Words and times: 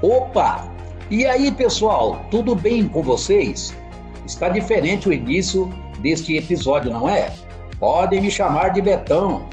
Opa! 0.00 0.72
E 1.10 1.26
aí, 1.26 1.50
pessoal, 1.50 2.24
tudo 2.30 2.54
bem 2.54 2.86
com 2.86 3.02
vocês? 3.02 3.76
Está 4.24 4.48
diferente 4.48 5.08
o 5.08 5.12
início 5.12 5.68
deste 5.98 6.36
episódio, 6.36 6.92
não 6.92 7.08
é? 7.08 7.32
Podem 7.80 8.20
me 8.20 8.30
chamar 8.30 8.68
de 8.68 8.80
Betão, 8.80 9.48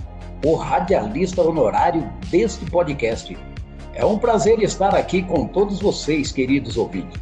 o 0.46 0.54
radialista 0.54 1.42
honorário 1.42 2.08
deste 2.30 2.64
podcast. 2.66 3.36
É 3.96 4.06
um 4.06 4.20
prazer 4.20 4.62
estar 4.62 4.94
aqui 4.94 5.24
com 5.24 5.48
todos 5.48 5.80
vocês, 5.80 6.32
queridos 6.32 6.78
ouvintes. 6.78 7.20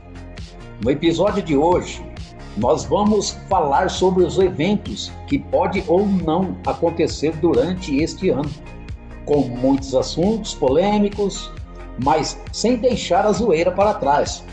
No 0.84 0.92
episódio 0.92 1.42
de 1.42 1.56
hoje, 1.56 2.06
nós 2.58 2.84
vamos 2.84 3.38
falar 3.48 3.90
sobre 3.90 4.26
os 4.26 4.38
eventos 4.38 5.14
que 5.28 5.40
pode 5.40 5.82
ou 5.88 6.06
não 6.06 6.58
acontecer 6.68 7.32
durante 7.38 7.96
este 8.02 8.32
ano, 8.32 8.52
com 9.24 9.44
muitos 9.44 9.96
assuntos 9.96 10.54
polêmicos, 10.54 11.50
mas 12.02 12.40
sem 12.52 12.78
deixar 12.78 13.26
a 13.26 13.32
zoeira 13.32 13.72
para 13.72 13.94
trás, 13.96 14.44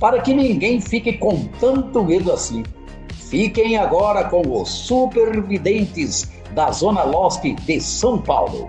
para 0.00 0.20
que 0.20 0.34
ninguém 0.34 0.80
fique 0.80 1.14
com 1.14 1.44
tanto 1.60 2.04
medo 2.04 2.32
assim. 2.32 2.62
Fiquem 3.12 3.76
agora 3.76 4.24
com 4.24 4.42
os 4.60 4.68
supervidentes 4.68 6.30
da 6.54 6.70
Zona 6.70 7.02
Leste 7.02 7.54
de 7.54 7.80
São 7.80 8.18
Paulo. 8.18 8.68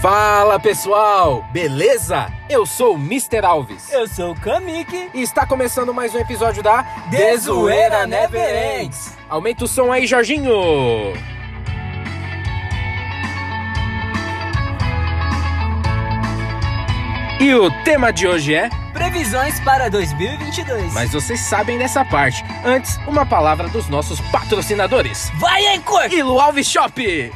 Fala 0.00 0.58
pessoal, 0.58 1.44
beleza? 1.52 2.32
Eu 2.48 2.64
sou 2.64 2.94
o 2.94 2.98
Mr. 2.98 3.44
Alves. 3.44 3.92
Eu 3.92 4.08
sou 4.08 4.30
o 4.32 4.34
Kamik. 4.34 5.10
E 5.12 5.20
está 5.20 5.44
começando 5.44 5.92
mais 5.92 6.14
um 6.14 6.18
episódio 6.18 6.62
da 6.62 6.82
The 7.10 7.36
Zoeira 7.36 8.06
Never 8.06 8.80
Ends. 8.80 9.14
Aumenta 9.28 9.66
o 9.66 9.68
som 9.68 9.92
aí, 9.92 10.06
Jorginho. 10.06 11.12
E 17.38 17.54
o 17.54 17.70
tema 17.84 18.10
de 18.10 18.26
hoje 18.26 18.54
é 18.54 18.70
Previsões 18.94 19.60
para 19.60 19.90
2022. 19.90 20.94
Mas 20.94 21.12
vocês 21.12 21.40
sabem 21.40 21.76
dessa 21.76 22.06
parte. 22.06 22.42
Antes, 22.64 22.98
uma 23.06 23.26
palavra 23.26 23.68
dos 23.68 23.86
nossos 23.90 24.18
patrocinadores. 24.30 25.30
Vai, 25.38 25.66
Anchor! 25.76 26.10
E 26.10 26.22
Lu 26.22 26.40
Alves 26.40 26.66
Shop. 26.66 27.30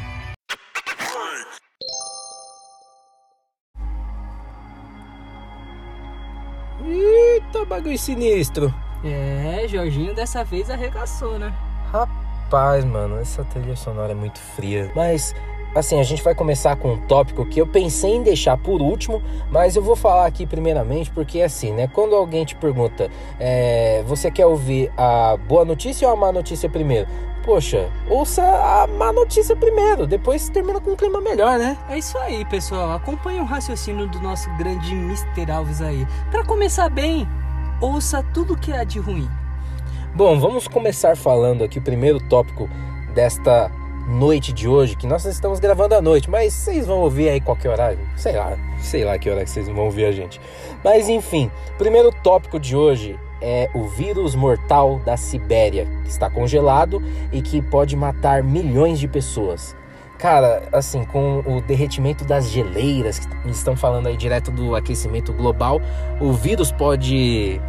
Eita, 7.85 7.95
bagulho 7.95 7.99
sinistro. 7.99 8.75
É, 9.05 9.67
Jorginho 9.69 10.15
dessa 10.15 10.43
vez 10.43 10.71
arregaçou, 10.71 11.39
né? 11.39 11.53
Rapaz, 11.93 12.85
mano, 12.85 13.19
essa 13.19 13.45
trilha 13.45 13.77
sonora 13.77 14.13
é 14.13 14.15
muito 14.15 14.39
fria. 14.39 14.91
Mas, 14.97 15.35
assim, 15.75 16.01
a 16.01 16.03
gente 16.03 16.23
vai 16.23 16.35
começar 16.35 16.77
com 16.77 16.95
um 16.95 17.07
tópico 17.07 17.45
que 17.45 17.61
eu 17.61 17.67
pensei 17.67 18.15
em 18.17 18.23
deixar 18.23 18.57
por 18.57 18.81
último, 18.81 19.23
mas 19.51 19.77
eu 19.77 19.83
vou 19.83 19.95
falar 19.95 20.27
aqui 20.27 20.47
primeiramente 20.47 21.11
porque, 21.11 21.43
assim, 21.43 21.73
né? 21.73 21.87
Quando 21.87 22.15
alguém 22.15 22.45
te 22.45 22.57
pergunta, 22.57 23.11
é, 23.39 24.03
você 24.07 24.31
quer 24.31 24.47
ouvir 24.47 24.91
a 24.97 25.37
boa 25.37 25.65
notícia 25.65 26.09
ou 26.09 26.15
a 26.15 26.17
má 26.17 26.33
notícia 26.33 26.69
primeiro? 26.69 27.07
Poxa, 27.45 27.91
ouça 28.09 28.43
a 28.43 28.87
má 28.87 29.13
notícia 29.13 29.55
primeiro, 29.55 30.07
depois 30.07 30.49
termina 30.49 30.81
com 30.81 30.93
um 30.93 30.97
clima 30.97 31.21
melhor, 31.21 31.59
né? 31.59 31.77
É 31.91 31.99
isso 31.99 32.17
aí, 32.17 32.43
pessoal. 32.47 32.93
Acompanhe 32.93 33.41
o 33.41 33.45
raciocínio 33.45 34.07
do 34.07 34.19
nosso 34.21 34.49
grande 34.57 34.95
Mr. 34.95 35.53
Alves 35.53 35.83
aí. 35.83 36.07
Para 36.31 36.43
começar 36.43 36.89
bem, 36.89 37.29
ouça 37.85 38.23
tudo 38.33 38.57
que 38.57 38.73
há 38.73 38.83
de 38.83 38.99
ruim. 38.99 39.29
Bom, 40.15 40.41
vamos 40.41 40.67
começar 40.67 41.17
falando 41.17 41.63
aqui 41.63 41.79
o 41.79 41.83
primeiro 41.83 42.19
tópico 42.19 42.69
desta 43.15 43.71
noite 44.09 44.53
de 44.53 44.67
hoje, 44.67 44.97
que 44.97 45.07
nós 45.07 45.25
estamos 45.25 45.61
gravando 45.61 45.95
à 45.95 46.01
noite, 46.01 46.31
mas 46.31 46.53
vocês 46.53 46.87
vão 46.87 47.01
ouvir 47.01 47.29
aí 47.29 47.41
qualquer 47.41 47.71
horário, 47.71 47.99
sei 48.17 48.37
lá, 48.37 48.57
sei 48.79 49.05
lá 49.05 49.19
que 49.19 49.31
hora 49.31 49.45
que 49.45 49.51
vocês 49.51 49.69
vão 49.69 49.85
ouvir 49.85 50.07
a 50.07 50.13
gente. 50.13 50.41
Mas 50.83 51.09
enfim, 51.09 51.51
primeiro 51.77 52.11
tópico 52.23 52.59
de 52.59 52.75
hoje 52.75 53.19
é 53.41 53.69
o 53.75 53.85
vírus 53.87 54.35
mortal 54.35 55.01
da 55.05 55.17
Sibéria, 55.17 55.87
que 56.05 56.11
está 56.11 56.31
congelado 56.31 57.03
e 57.33 57.43
que 57.43 57.61
pode 57.61 57.97
matar 57.97 58.43
milhões 58.43 58.99
de 58.99 59.09
pessoas. 59.09 59.77
Cara, 60.19 60.69
assim, 60.73 61.05
com 61.05 61.41
o 61.41 61.61
derretimento 61.61 62.25
das 62.25 62.49
geleiras, 62.49 63.19
que 63.19 63.51
estão 63.51 63.77
falando 63.77 64.07
aí 64.07 64.17
direto 64.17 64.51
do 64.51 64.75
aquecimento 64.75 65.33
global, 65.33 65.81
o 66.21 66.33
vírus 66.33 66.73
pode 66.73 67.61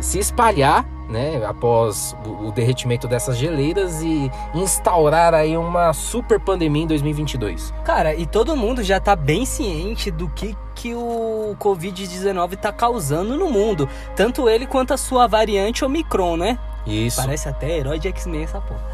se 0.00 0.18
espalhar, 0.18 0.84
né, 1.08 1.42
após 1.46 2.14
o 2.24 2.52
derretimento 2.52 3.08
dessas 3.08 3.36
geleiras 3.36 4.02
e 4.02 4.30
instaurar 4.54 5.32
aí 5.32 5.56
uma 5.56 5.92
super 5.92 6.38
pandemia 6.38 6.82
em 6.82 6.86
2022. 6.86 7.72
Cara, 7.84 8.14
e 8.14 8.26
todo 8.26 8.56
mundo 8.56 8.82
já 8.82 9.00
tá 9.00 9.16
bem 9.16 9.46
ciente 9.46 10.10
do 10.10 10.28
que 10.28 10.54
que 10.74 10.94
o 10.94 11.56
Covid-19 11.58 12.56
tá 12.56 12.72
causando 12.72 13.36
no 13.36 13.50
mundo, 13.50 13.88
tanto 14.14 14.48
ele 14.48 14.64
quanto 14.64 14.94
a 14.94 14.96
sua 14.96 15.26
variante 15.26 15.84
Omicron, 15.84 16.36
né? 16.36 16.56
Isso. 16.86 17.20
Parece 17.20 17.48
até 17.48 17.78
herói 17.78 17.98
de 17.98 18.06
X-Men 18.08 18.44
essa 18.44 18.60
porra. 18.60 18.84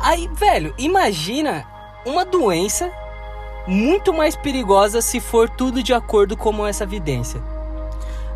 Aí, 0.00 0.28
velho, 0.34 0.74
imagina 0.76 1.64
uma 2.04 2.24
doença 2.24 2.90
muito 3.66 4.12
mais 4.12 4.34
perigosa 4.34 5.00
se 5.00 5.20
for 5.20 5.48
tudo 5.48 5.82
de 5.82 5.94
acordo 5.94 6.36
com 6.36 6.66
essa 6.66 6.84
evidência. 6.84 7.40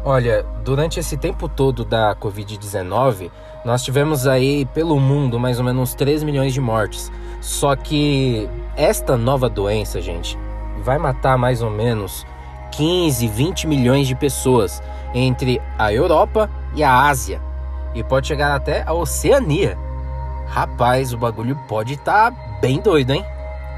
Olha, 0.07 0.45
durante 0.63 1.01
esse 1.01 1.17
tempo 1.17 1.49
todo 1.49 1.83
da 1.83 2.15
Covid-19, 2.15 3.31
nós 3.65 3.83
tivemos 3.83 4.27
aí 4.27 4.67
pelo 4.67 5.01
mundo 5.01 5.41
mais 5.41 5.59
ou 5.59 5.65
menos 5.65 5.95
3 5.95 6.23
milhões 6.23 6.53
de 6.53 6.61
mortes. 6.61 7.11
Só 7.41 7.75
que 7.75 8.47
esta 8.77 9.17
nova 9.17 9.49
doença, 9.49 10.03
gente, 10.03 10.39
vai 10.83 10.99
matar 10.99 11.39
mais 11.39 11.63
ou 11.63 11.71
menos 11.71 12.27
15, 12.73 13.27
20 13.29 13.67
milhões 13.67 14.07
de 14.07 14.15
pessoas 14.15 14.83
entre 15.15 15.59
a 15.79 15.91
Europa 15.91 16.51
e 16.75 16.85
a 16.85 17.09
Ásia. 17.09 17.41
E 17.95 18.05
pode 18.05 18.27
chegar 18.27 18.55
até 18.55 18.83
a 18.87 18.93
Oceania. 18.93 19.79
Rapaz, 20.49 21.15
o 21.15 21.19
bagulho 21.19 21.57
pode 21.67 21.95
estar 21.95 22.31
tá 22.31 22.37
bem 22.61 22.79
doido, 22.79 23.15
hein? 23.15 23.25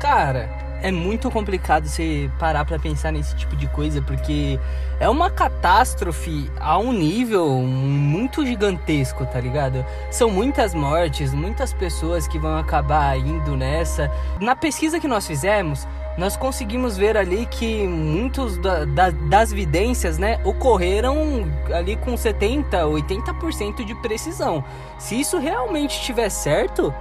Cara, 0.00 0.50
é 0.82 0.92
muito 0.92 1.31
complicado 1.31 1.88
você 1.88 2.31
parar 2.38 2.64
para 2.64 2.78
pensar 2.78 3.12
nesse 3.12 3.34
tipo 3.37 3.56
de 3.56 3.66
coisa, 3.69 4.00
porque 4.03 4.59
é 5.00 5.09
uma 5.09 5.31
catástrofe 5.31 6.50
a 6.59 6.78
um 6.78 6.92
nível 6.92 7.48
muito 7.62 8.44
gigantesco, 8.44 9.26
tá 9.26 9.41
ligado? 9.41 9.84
São 10.10 10.31
muitas 10.31 10.75
mortes, 10.75 11.32
muitas 11.34 11.72
pessoas 11.72 12.28
que 12.28 12.38
vão 12.38 12.56
acabar 12.56 13.19
indo 13.19 13.56
nessa. 13.56 14.10
Na 14.41 14.54
pesquisa 14.54 15.00
que 15.00 15.09
nós 15.09 15.26
fizemos, 15.26 15.86
nós 16.16 16.36
conseguimos 16.36 16.97
ver 16.97 17.16
ali 17.16 17.47
que 17.47 17.86
muitos 17.86 18.56
da, 18.59 18.84
da, 18.84 19.10
das 19.10 19.53
vidências, 19.53 20.16
né, 20.19 20.41
ocorreram 20.44 21.44
ali 21.75 21.97
com 21.97 22.16
70, 22.16 22.84
80% 22.84 23.84
de 23.84 23.94
precisão. 23.97 24.65
Se 24.98 25.20
isso 25.20 25.38
realmente 25.38 25.98
estiver 25.98 26.31
certo, 26.31 26.94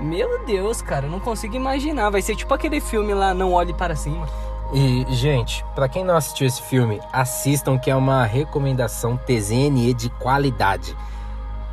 meu 0.00 0.44
Deus, 0.44 0.82
cara, 0.82 1.06
eu 1.06 1.10
não 1.10 1.20
consigo 1.20 1.54
imaginar. 1.54 2.10
Vai 2.10 2.22
ser 2.22 2.36
tipo 2.36 2.52
aquele 2.52 2.80
filme 2.80 3.14
lá, 3.14 3.34
Não 3.34 3.52
Olhe 3.52 3.74
Para 3.74 3.94
Cima. 3.94 4.26
E, 4.72 5.04
gente, 5.10 5.64
para 5.74 5.88
quem 5.88 6.04
não 6.04 6.16
assistiu 6.16 6.46
esse 6.46 6.62
filme, 6.62 7.00
assistam 7.12 7.76
que 7.76 7.90
é 7.90 7.96
uma 7.96 8.24
recomendação 8.24 9.16
TZNE 9.16 9.92
de 9.94 10.08
qualidade. 10.10 10.96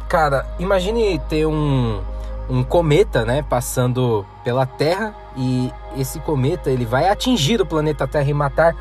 Cara, 0.10 0.48
imagine 0.58 1.20
ter 1.30 1.46
um, 1.46 2.02
um 2.50 2.64
cometa, 2.64 3.24
né, 3.24 3.44
passando 3.48 4.26
pela 4.44 4.66
Terra 4.66 5.14
e 5.36 5.72
esse 5.96 6.20
cometa 6.20 6.72
ele 6.72 6.86
vai 6.86 7.08
atingir 7.08 7.62
o 7.62 7.66
planeta 7.66 8.08
Terra 8.08 8.30
e 8.30 8.34
matar 8.34 8.76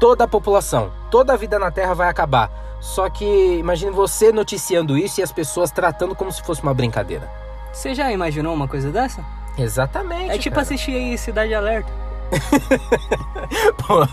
toda 0.00 0.24
a 0.24 0.28
população. 0.28 0.90
Toda 1.10 1.34
a 1.34 1.36
vida 1.36 1.58
na 1.58 1.70
Terra 1.70 1.94
vai 1.94 2.08
acabar. 2.08 2.50
Só 2.80 3.08
que 3.08 3.24
imagine 3.58 3.92
você 3.92 4.32
noticiando 4.32 4.96
isso 4.96 5.20
e 5.20 5.22
as 5.22 5.30
pessoas 5.30 5.70
tratando 5.70 6.14
como 6.16 6.32
se 6.32 6.42
fosse 6.42 6.62
uma 6.62 6.74
brincadeira. 6.74 7.30
Você 7.72 7.94
já 7.94 8.10
imaginou 8.10 8.54
uma 8.54 8.68
coisa 8.68 8.90
dessa? 8.90 9.24
Exatamente. 9.56 10.30
É 10.30 10.38
tipo 10.38 10.54
cara. 10.54 10.62
assistir 10.62 10.94
aí 10.94 11.16
Cidade 11.18 11.54
Alerta. 11.54 11.90
Pô, 13.76 14.06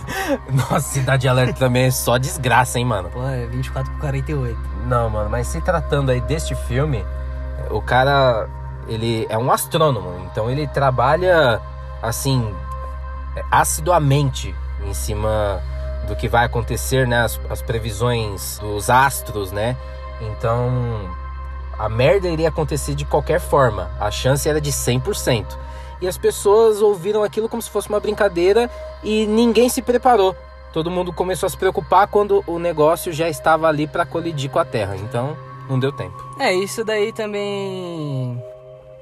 nossa, 0.52 0.82
Cidade 0.82 1.28
Alerta 1.28 1.54
também 1.54 1.86
é 1.86 1.92
só 1.92 2.18
desgraça, 2.18 2.80
hein, 2.80 2.86
mano? 2.86 3.10
Pô, 3.10 3.24
é 3.24 3.46
24 3.46 3.92
por 3.94 4.02
48. 4.02 4.60
Não, 4.86 5.10
mano, 5.10 5.30
mas 5.30 5.48
se 5.48 5.62
tratando 5.62 6.10
aí 6.12 6.22
deste 6.22 6.56
filme, 6.56 7.06
o 7.70 7.82
cara, 7.82 8.50
ele 8.88 9.28
é 9.30 9.38
um 9.38 9.52
astrônomo, 9.52 10.28
então 10.32 10.50
ele 10.50 10.68
trabalha, 10.68 11.62
assim, 12.02 12.54
assiduamente 13.52 14.56
em 14.84 14.94
cima 14.94 15.62
do 16.08 16.16
que 16.16 16.28
vai 16.28 16.46
acontecer, 16.46 17.08
né? 17.08 17.22
As, 17.22 17.40
as 17.50 17.62
previsões 17.62 18.58
dos 18.60 18.90
astros, 18.90 19.52
né? 19.52 19.76
Então, 20.22 21.10
a 21.78 21.88
merda 21.90 22.28
iria 22.28 22.50
acontecer 22.50 22.96
de 22.96 23.06
qualquer 23.06 23.40
forma. 23.40 23.90
A 24.00 24.10
chance 24.12 24.48
era 24.48 24.60
de 24.62 24.72
100%. 24.72 25.46
e 26.00 26.08
as 26.08 26.16
pessoas 26.18 26.80
ouviram 26.82 27.24
aquilo 27.24 27.50
como 27.50 27.60
se 27.62 27.70
fosse 27.72 27.90
uma 27.90 28.00
brincadeira 28.00 28.70
e 29.04 29.26
ninguém 29.26 29.68
se 29.68 29.82
preparou. 29.82 30.36
Todo 30.72 30.92
mundo 30.92 31.12
começou 31.12 31.48
a 31.48 31.50
se 31.50 31.58
preocupar 31.58 32.08
quando 32.08 32.44
o 32.46 32.60
negócio 32.60 33.12
já 33.12 33.28
estava 33.28 33.68
ali 33.68 33.88
para 33.88 34.06
colidir 34.06 34.52
com 34.52 34.60
a 34.60 34.66
Terra. 34.66 34.96
Então, 34.96 35.36
não 35.68 35.80
deu 35.80 35.92
tempo. 35.92 36.16
É, 36.40 36.54
isso 36.54 36.84
daí 36.84 37.12
também 37.12 38.40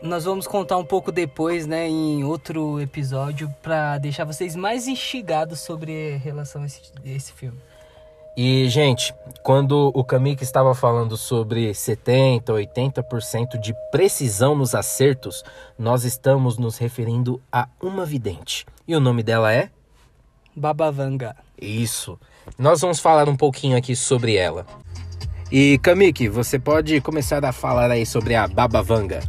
nós 0.01 0.23
vamos 0.23 0.47
contar 0.47 0.77
um 0.77 0.85
pouco 0.85 1.11
depois, 1.11 1.65
né, 1.67 1.87
em 1.87 2.23
outro 2.23 2.79
episódio, 2.79 3.53
para 3.61 3.97
deixar 3.97 4.23
vocês 4.23 4.55
mais 4.55 4.87
instigados 4.87 5.59
sobre 5.59 6.15
relação 6.23 6.61
a 6.61 6.65
esse, 6.65 6.81
esse 7.03 7.33
filme. 7.33 7.57
E, 8.37 8.67
gente, 8.67 9.15
quando 9.43 9.91
o 9.93 10.03
Kamik 10.03 10.43
estava 10.43 10.75
falando 10.75 11.15
sobre 11.15 11.73
70, 11.73 12.51
80% 12.51 13.59
de 13.59 13.73
precisão 13.91 14.55
nos 14.55 14.75
acertos, 14.75 15.43
nós 15.79 16.03
estamos 16.03 16.57
nos 16.57 16.77
referindo 16.77 17.41
a 17.51 17.67
uma 17.81 18.05
vidente. 18.05 18.65
E 18.87 18.95
o 18.95 18.99
nome 18.99 19.23
dela 19.23 19.53
é? 19.53 19.69
Babavanga. 20.55 21.35
Isso. 21.61 22.19
Nós 22.57 22.81
vamos 22.81 22.99
falar 22.99 23.29
um 23.29 23.35
pouquinho 23.37 23.77
aqui 23.77 23.95
sobre 23.95 24.35
ela. 24.35 24.65
E 25.51 25.77
Kamik, 25.77 26.27
você 26.27 26.59
pode 26.59 26.99
começar 27.01 27.45
a 27.45 27.51
falar 27.51 27.91
aí 27.91 28.05
sobre 28.05 28.35
a 28.35 28.47
Babavanga. 28.47 29.21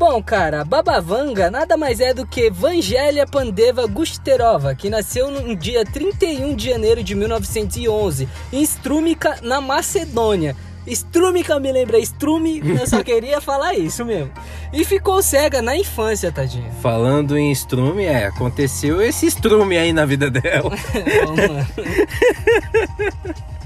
Bom, 0.00 0.22
cara, 0.22 0.62
a 0.62 0.64
Babavanga 0.64 1.50
nada 1.50 1.76
mais 1.76 2.00
é 2.00 2.14
do 2.14 2.26
que 2.26 2.48
Vangelia 2.50 3.26
Pandeva 3.26 3.86
Gusterova, 3.86 4.74
que 4.74 4.88
nasceu 4.88 5.30
no 5.30 5.54
dia 5.54 5.84
31 5.84 6.56
de 6.56 6.70
janeiro 6.70 7.04
de 7.04 7.14
1911 7.14 8.26
em 8.50 8.62
Strumica, 8.62 9.36
na 9.42 9.60
Macedônia. 9.60 10.56
Strumica 10.86 11.60
me 11.60 11.70
lembra 11.70 11.98
Strume, 11.98 12.62
eu 12.64 12.86
só 12.86 13.04
queria 13.04 13.42
falar 13.42 13.74
isso 13.74 14.02
mesmo. 14.02 14.32
E 14.72 14.86
ficou 14.86 15.22
cega 15.22 15.60
na 15.60 15.76
infância, 15.76 16.32
tadinha. 16.32 16.70
Falando 16.80 17.36
em 17.36 17.52
Strume, 17.52 18.04
é, 18.04 18.24
aconteceu 18.24 19.02
esse 19.02 19.26
Strume 19.26 19.76
aí 19.76 19.92
na 19.92 20.06
vida 20.06 20.30
dela. 20.30 20.70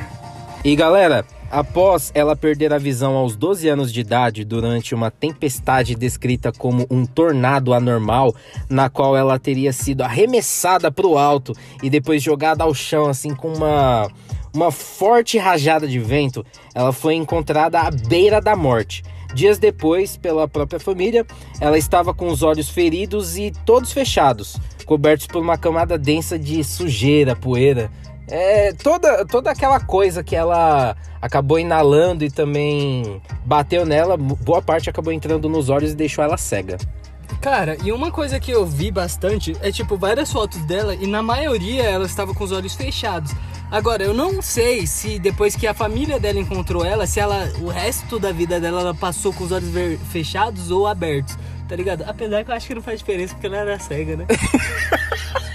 e 0.65 0.77
galera, 0.77 1.25
Após 1.53 2.11
ela 2.15 2.35
perder 2.35 2.73
a 2.73 2.79
visão 2.79 3.15
aos 3.15 3.37
12 3.37 3.69
anos 3.69 3.93
de 3.93 4.01
idade 4.01 4.43
durante 4.43 4.95
uma 4.95 5.11
tempestade 5.11 5.95
descrita 5.95 6.51
como 6.51 6.87
um 6.91 7.05
tornado 7.05 7.75
anormal, 7.75 8.35
na 8.71 8.89
qual 8.89 9.15
ela 9.15 9.39
teria 9.39 9.71
sido 9.71 10.01
arremessada 10.01 10.91
para 10.91 11.07
o 11.07 11.19
alto 11.19 11.53
e 11.83 11.91
depois 11.91 12.23
jogada 12.23 12.65
ao 12.65 12.73
chão 12.73 13.07
assim 13.07 13.35
com 13.35 13.53
uma 13.53 14.09
uma 14.55 14.71
forte 14.71 15.37
rajada 15.37 15.87
de 15.87 15.99
vento, 15.99 16.45
ela 16.75 16.93
foi 16.93 17.15
encontrada 17.17 17.81
à 17.81 17.91
beira 17.91 18.41
da 18.41 18.57
morte. 18.57 19.03
Dias 19.35 19.59
depois, 19.59 20.17
pela 20.17 20.49
própria 20.49 20.81
família, 20.81 21.27
ela 21.61 21.77
estava 21.77 22.15
com 22.15 22.29
os 22.29 22.43
olhos 22.43 22.69
feridos 22.69 23.37
e 23.37 23.51
todos 23.65 23.93
fechados, 23.93 24.57
cobertos 24.87 25.27
por 25.27 25.43
uma 25.43 25.59
camada 25.59 25.99
densa 25.99 26.39
de 26.39 26.63
sujeira, 26.65 27.37
poeira 27.37 27.91
é, 28.33 28.73
toda, 28.73 29.27
toda 29.27 29.51
aquela 29.51 29.79
coisa 29.79 30.25
que 30.25 30.35
ela 30.35 30.97
acabou 31.21 31.59
inalando 31.59 32.25
e 32.25 32.31
também 32.31 33.21
bateu 33.45 33.85
nela, 33.85 34.17
boa 34.17 34.63
parte 34.63 34.89
acabou 34.89 35.13
entrando 35.13 35.51
nos 35.51 35.69
olhos 35.69 35.93
e 35.93 35.95
deixou 35.95 36.25
ela 36.25 36.39
cega. 36.39 36.79
Cara, 37.43 37.77
e 37.85 37.93
uma 37.93 38.11
coisa 38.11 38.41
que 38.41 38.51
eu 38.51 38.65
vi 38.65 38.91
bastante 38.91 39.55
é 39.61 39.71
tipo 39.71 39.99
várias 39.99 40.33
fotos 40.33 40.65
dela 40.65 40.95
e 40.95 41.07
na 41.07 41.23
maioria 41.23 41.83
ela 41.83 42.07
estava 42.07 42.33
com 42.33 42.43
os 42.43 42.53
olhos 42.53 42.75
fechados. 42.75 43.33
Agora, 43.71 44.03
eu 44.03 44.15
não 44.15 44.41
sei 44.41 44.87
se 44.87 45.19
depois 45.19 45.55
que 45.55 45.67
a 45.67 45.75
família 45.75 46.19
dela 46.19 46.39
encontrou 46.39 46.87
ela, 46.87 47.07
se 47.07 47.21
ela 47.21 47.53
o 47.61 47.69
resto 47.69 48.19
da 48.19 48.33
vida 48.33 48.59
dela 48.59 48.81
ela 48.81 48.95
passou 48.95 49.33
com 49.35 49.45
os 49.45 49.53
olhos 49.53 49.71
fechados 50.11 50.71
ou 50.71 50.87
abertos, 50.87 51.37
tá 51.69 51.77
ligado? 51.77 52.05
Apesar 52.07 52.45
que 52.45 52.51
eu 52.51 52.55
acho 52.55 52.67
que 52.67 52.75
não 52.75 52.83
faz 52.83 52.99
diferença 52.99 53.35
porque 53.35 53.47
ela 53.47 53.59
era 53.59 53.79
cega, 53.79 54.17
né? 54.17 54.27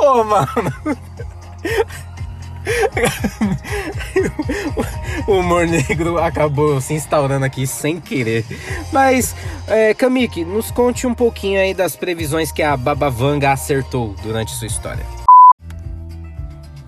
Ô, 0.00 0.20
oh, 0.20 0.24
mano. 0.24 0.48
o 5.26 5.32
humor 5.32 5.66
negro 5.66 6.18
acabou 6.18 6.80
se 6.80 6.94
instaurando 6.94 7.44
aqui 7.44 7.66
sem 7.66 8.00
querer. 8.00 8.44
Mas, 8.92 9.36
é, 9.66 9.92
Kamiki, 9.92 10.44
nos 10.44 10.70
conte 10.70 11.06
um 11.06 11.14
pouquinho 11.14 11.60
aí 11.60 11.74
das 11.74 11.96
previsões 11.96 12.50
que 12.50 12.62
a 12.62 12.76
Babavanga 12.76 13.52
acertou 13.52 14.14
durante 14.22 14.52
sua 14.52 14.66
história. 14.66 15.04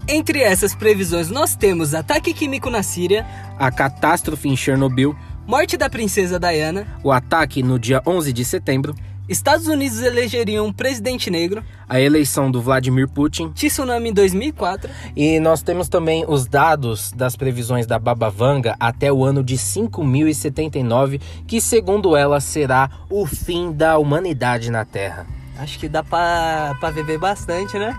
Entre 0.08 0.40
essas 0.40 0.74
previsões, 0.74 1.28
nós 1.30 1.54
temos 1.54 1.94
ataque 1.94 2.34
químico 2.34 2.68
na 2.68 2.82
Síria, 2.82 3.26
a 3.58 3.70
catástrofe 3.70 4.48
em 4.48 4.56
Chernobyl, 4.56 5.14
morte 5.46 5.76
da 5.76 5.88
princesa 5.88 6.40
Diana, 6.40 6.86
o 7.04 7.12
ataque 7.12 7.62
no 7.62 7.78
dia 7.78 8.02
11 8.06 8.32
de 8.32 8.44
setembro, 8.44 8.94
Estados 9.28 9.66
Unidos 9.66 10.02
elegeriam 10.02 10.66
um 10.66 10.72
presidente 10.72 11.30
negro. 11.30 11.62
A 11.88 12.00
eleição 12.00 12.50
do 12.50 12.60
Vladimir 12.60 13.08
Putin. 13.08 13.50
Tsunami 13.52 14.10
em 14.10 14.12
2004. 14.12 14.90
E 15.14 15.38
nós 15.38 15.62
temos 15.62 15.88
também 15.88 16.24
os 16.26 16.46
dados 16.46 17.12
das 17.12 17.36
previsões 17.36 17.86
da 17.86 17.98
Baba 17.98 18.28
Vanga 18.28 18.76
até 18.80 19.12
o 19.12 19.24
ano 19.24 19.42
de 19.42 19.56
5079, 19.56 21.20
que 21.46 21.60
segundo 21.60 22.16
ela 22.16 22.40
será 22.40 22.90
o 23.08 23.24
fim 23.24 23.72
da 23.72 23.96
humanidade 23.98 24.70
na 24.70 24.84
Terra. 24.84 25.26
Acho 25.58 25.78
que 25.78 25.88
dá 25.88 26.02
pra, 26.02 26.76
pra 26.80 26.90
viver 26.90 27.18
bastante, 27.18 27.78
né? 27.78 27.96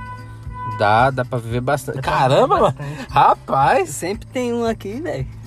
Dá, 0.78 1.10
dá 1.10 1.24
pra 1.24 1.40
viver 1.40 1.62
bastante. 1.62 1.96
Dá 1.96 2.02
Caramba, 2.02 2.56
viver 2.56 2.74
bastante. 2.74 2.90
mano. 2.90 3.08
Rapaz! 3.10 3.90
Sempre 3.90 4.28
tem 4.28 4.54
um 4.54 4.66
aqui, 4.66 5.00
velho 5.00 5.43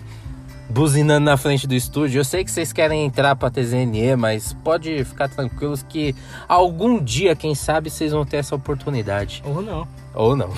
buzinando 0.69 1.25
na 1.25 1.37
frente 1.37 1.67
do 1.67 1.75
estúdio. 1.75 2.21
Eu 2.21 2.25
sei 2.25 2.45
que 2.45 2.51
vocês 2.51 2.73
querem 2.73 3.05
entrar 3.05 3.37
para 3.37 3.51
TZNE, 3.51 4.17
mas 4.17 4.53
pode 4.53 5.05
ficar 5.05 5.29
tranquilos 5.29 5.83
que 5.83 6.15
algum 6.49 7.03
dia, 7.03 7.37
quem 7.37 7.55
sabe, 7.55 7.91
vocês 7.91 8.13
vão 8.13 8.25
ter 8.25 8.39
essa 8.39 8.55
oportunidade. 8.55 9.43
Ou 9.45 9.63
não. 9.63 9.89
Ou 10.15 10.35
não. 10.35 10.51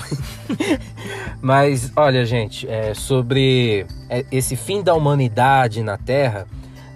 mas 1.41 1.91
olha, 1.95 2.25
gente, 2.25 2.67
é, 2.67 2.93
sobre 2.93 3.85
é, 4.09 4.25
esse 4.31 4.55
fim 4.55 4.81
da 4.81 4.93
humanidade 4.93 5.83
na 5.83 5.97
Terra. 5.97 6.47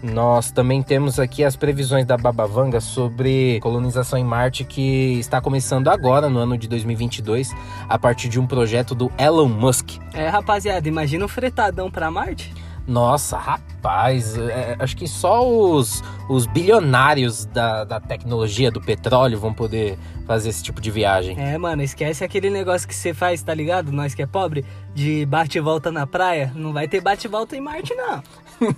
Nós 0.02 0.52
também 0.52 0.84
temos 0.84 1.18
aqui 1.18 1.46
as 1.46 1.56
previsões 1.56 2.06
da 2.06 2.18
Babavanga 2.18 2.82
sobre 2.82 3.58
colonização 3.62 4.20
em 4.20 4.24
Marte 4.24 4.66
que 4.66 5.18
está 5.18 5.40
começando 5.40 5.88
agora, 5.88 6.30
no 6.30 6.40
ano 6.40 6.58
de 6.58 6.68
2022, 6.68 7.56
a 7.88 7.98
partir 7.98 8.28
de 8.28 8.38
um 8.38 8.46
projeto 8.46 8.94
do 8.94 9.10
Elon 9.18 9.48
Musk. 9.48 9.92
É, 10.14 10.28
rapaziada, 10.28 10.86
imagina 10.90 11.24
um 11.24 11.30
fretadão 11.30 11.90
para 11.90 12.12
Marte. 12.12 12.54
Nossa, 12.86 13.38
rapaz, 13.38 14.38
é, 14.38 14.76
acho 14.78 14.98
que 14.98 15.08
só 15.08 15.48
os, 15.48 16.04
os 16.30 16.46
bilionários 16.46 17.46
da, 17.46 17.86
da 17.86 18.00
tecnologia, 18.00 18.70
do 18.70 18.82
petróleo, 18.82 19.40
vão 19.40 19.54
poder 19.54 19.98
fazer 20.28 20.50
esse 20.50 20.62
tipo 20.62 20.82
de 20.82 20.92
viagem. 20.92 21.40
É, 21.40 21.58
mano, 21.58 21.82
esquece 21.82 22.24
aquele 22.24 22.50
negócio 22.50 22.88
que 22.88 22.96
você 22.96 23.14
faz, 23.14 23.42
tá 23.42 23.54
ligado? 23.54 23.92
Nós 23.92 24.14
que 24.14 24.22
é 24.22 24.26
pobre, 24.26 24.66
de 24.94 25.26
bate 25.26 25.58
e 25.58 25.62
volta 25.62 25.92
na 25.92 26.06
praia. 26.06 26.52
Não 26.56 26.74
vai 26.74 26.88
ter 26.88 27.00
bate 27.00 27.26
e 27.26 27.30
volta 27.30 27.56
em 27.56 27.62
Marte, 27.62 27.96
não. 27.96 28.22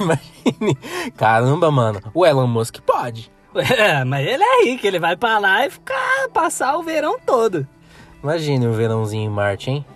Imagine. 0.00 0.78
Caramba, 1.16 1.70
mano, 1.70 2.00
o 2.14 2.24
Elon 2.24 2.46
Musk 2.46 2.78
pode. 2.80 3.30
É, 3.58 4.04
mas 4.04 4.24
ele 4.24 4.42
é 4.42 4.64
rico, 4.66 4.86
ele 4.86 5.00
vai 5.00 5.16
pra 5.16 5.38
lá 5.38 5.66
e 5.66 5.70
ficar, 5.70 6.28
passar 6.32 6.76
o 6.76 6.82
verão 6.82 7.18
todo. 7.18 7.66
Imagine 8.22 8.66
o 8.66 8.72
verãozinho 8.72 9.24
em 9.24 9.32
Marte, 9.32 9.70
hein? 9.70 9.86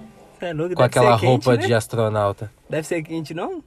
Com 0.76 0.82
aquela 0.82 1.14
roupa 1.14 1.56
né? 1.56 1.66
de 1.66 1.74
astronauta. 1.74 2.50
Deve 2.68 2.86
ser 2.86 3.02
quente, 3.02 3.32
não? 3.32 3.62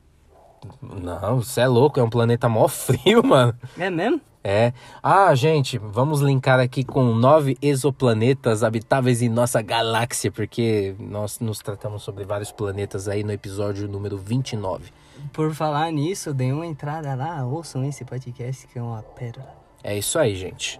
Não, 0.81 1.41
você 1.41 1.61
é 1.61 1.67
louco, 1.67 1.99
é 1.99 2.03
um 2.03 2.09
planeta 2.09 2.49
mó 2.49 2.67
frio, 2.67 3.21
mano. 3.25 3.55
É 3.77 3.89
mesmo? 3.89 4.19
É. 4.43 4.73
Ah, 5.01 5.33
gente, 5.33 5.79
vamos 5.79 6.21
linkar 6.21 6.59
aqui 6.59 6.83
com 6.83 7.03
nove 7.15 7.57
exoplanetas 7.61 8.63
habitáveis 8.63 9.23
em 9.23 9.29
nossa 9.29 9.59
galáxia, 9.59 10.31
porque 10.31 10.95
nós 10.99 11.39
nos 11.39 11.59
tratamos 11.59 12.03
sobre 12.03 12.25
vários 12.25 12.51
planetas 12.51 13.07
aí 13.07 13.23
no 13.23 13.31
episódio 13.31 13.87
número 13.87 14.17
29. 14.17 14.91
Por 15.33 15.51
falar 15.53 15.91
nisso, 15.91 16.31
dê 16.31 16.51
uma 16.51 16.67
entrada 16.67 17.15
lá, 17.15 17.43
ouçam 17.43 17.83
esse 17.83 18.05
podcast 18.05 18.67
que 18.67 18.77
é 18.77 18.81
uma 18.81 19.01
pérola. 19.01 19.49
É 19.83 19.97
isso 19.97 20.19
aí, 20.19 20.35
gente. 20.35 20.79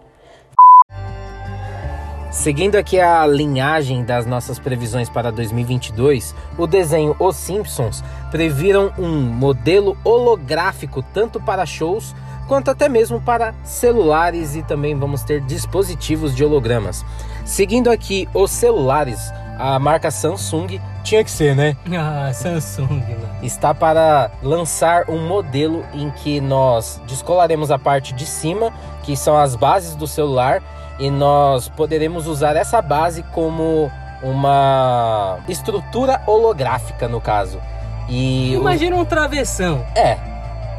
Seguindo 2.36 2.76
aqui 2.76 3.00
a 3.00 3.26
linhagem 3.26 4.04
das 4.04 4.26
nossas 4.26 4.58
previsões 4.58 5.08
para 5.08 5.32
2022, 5.32 6.34
o 6.58 6.66
desenho 6.66 7.16
Os 7.18 7.34
Simpsons 7.34 8.04
previram 8.30 8.92
um 8.98 9.22
modelo 9.22 9.96
holográfico 10.04 11.02
tanto 11.14 11.40
para 11.40 11.64
shows 11.64 12.14
quanto 12.46 12.70
até 12.70 12.90
mesmo 12.90 13.22
para 13.22 13.54
celulares 13.64 14.54
e 14.54 14.62
também 14.62 14.94
vamos 14.94 15.24
ter 15.24 15.40
dispositivos 15.40 16.36
de 16.36 16.44
hologramas. 16.44 17.04
Seguindo 17.44 17.90
aqui 17.90 18.28
os 18.34 18.50
celulares, 18.50 19.18
a 19.58 19.78
marca 19.78 20.10
Samsung 20.10 20.78
tinha 21.02 21.24
que 21.24 21.30
ser, 21.30 21.56
né? 21.56 21.74
Ah, 21.98 22.30
Samsung. 22.34 23.02
Está 23.42 23.74
para 23.74 24.30
lançar 24.42 25.08
um 25.08 25.26
modelo 25.26 25.82
em 25.94 26.10
que 26.10 26.38
nós 26.40 27.00
descolaremos 27.08 27.70
a 27.70 27.78
parte 27.78 28.12
de 28.12 28.26
cima, 28.26 28.70
que 29.02 29.16
são 29.16 29.38
as 29.38 29.56
bases 29.56 29.96
do 29.96 30.06
celular, 30.06 30.62
e 30.98 31.10
nós 31.10 31.68
poderemos 31.68 32.26
usar 32.26 32.56
essa 32.56 32.80
base 32.80 33.22
como 33.34 33.90
uma 34.22 35.38
estrutura 35.48 36.22
holográfica 36.26 37.06
no 37.06 37.20
caso. 37.20 37.60
E 38.08 38.54
Imagina 38.54 38.96
o... 38.96 39.00
um 39.00 39.04
travessão. 39.04 39.84
É. 39.94 40.18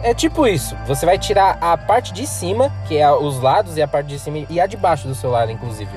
É 0.03 0.13
tipo 0.13 0.47
isso. 0.47 0.75
Você 0.85 1.05
vai 1.05 1.17
tirar 1.17 1.57
a 1.59 1.75
parte 1.75 2.13
de 2.13 2.25
cima, 2.27 2.71
que 2.87 2.97
é 2.97 3.11
os 3.11 3.39
lados 3.39 3.77
e 3.77 3.81
a 3.81 3.87
parte 3.87 4.07
de 4.07 4.19
cima 4.19 4.45
e 4.49 4.59
a 4.59 4.67
de 4.67 4.77
baixo 4.77 5.07
do 5.07 5.15
celular, 5.15 5.49
inclusive, 5.49 5.91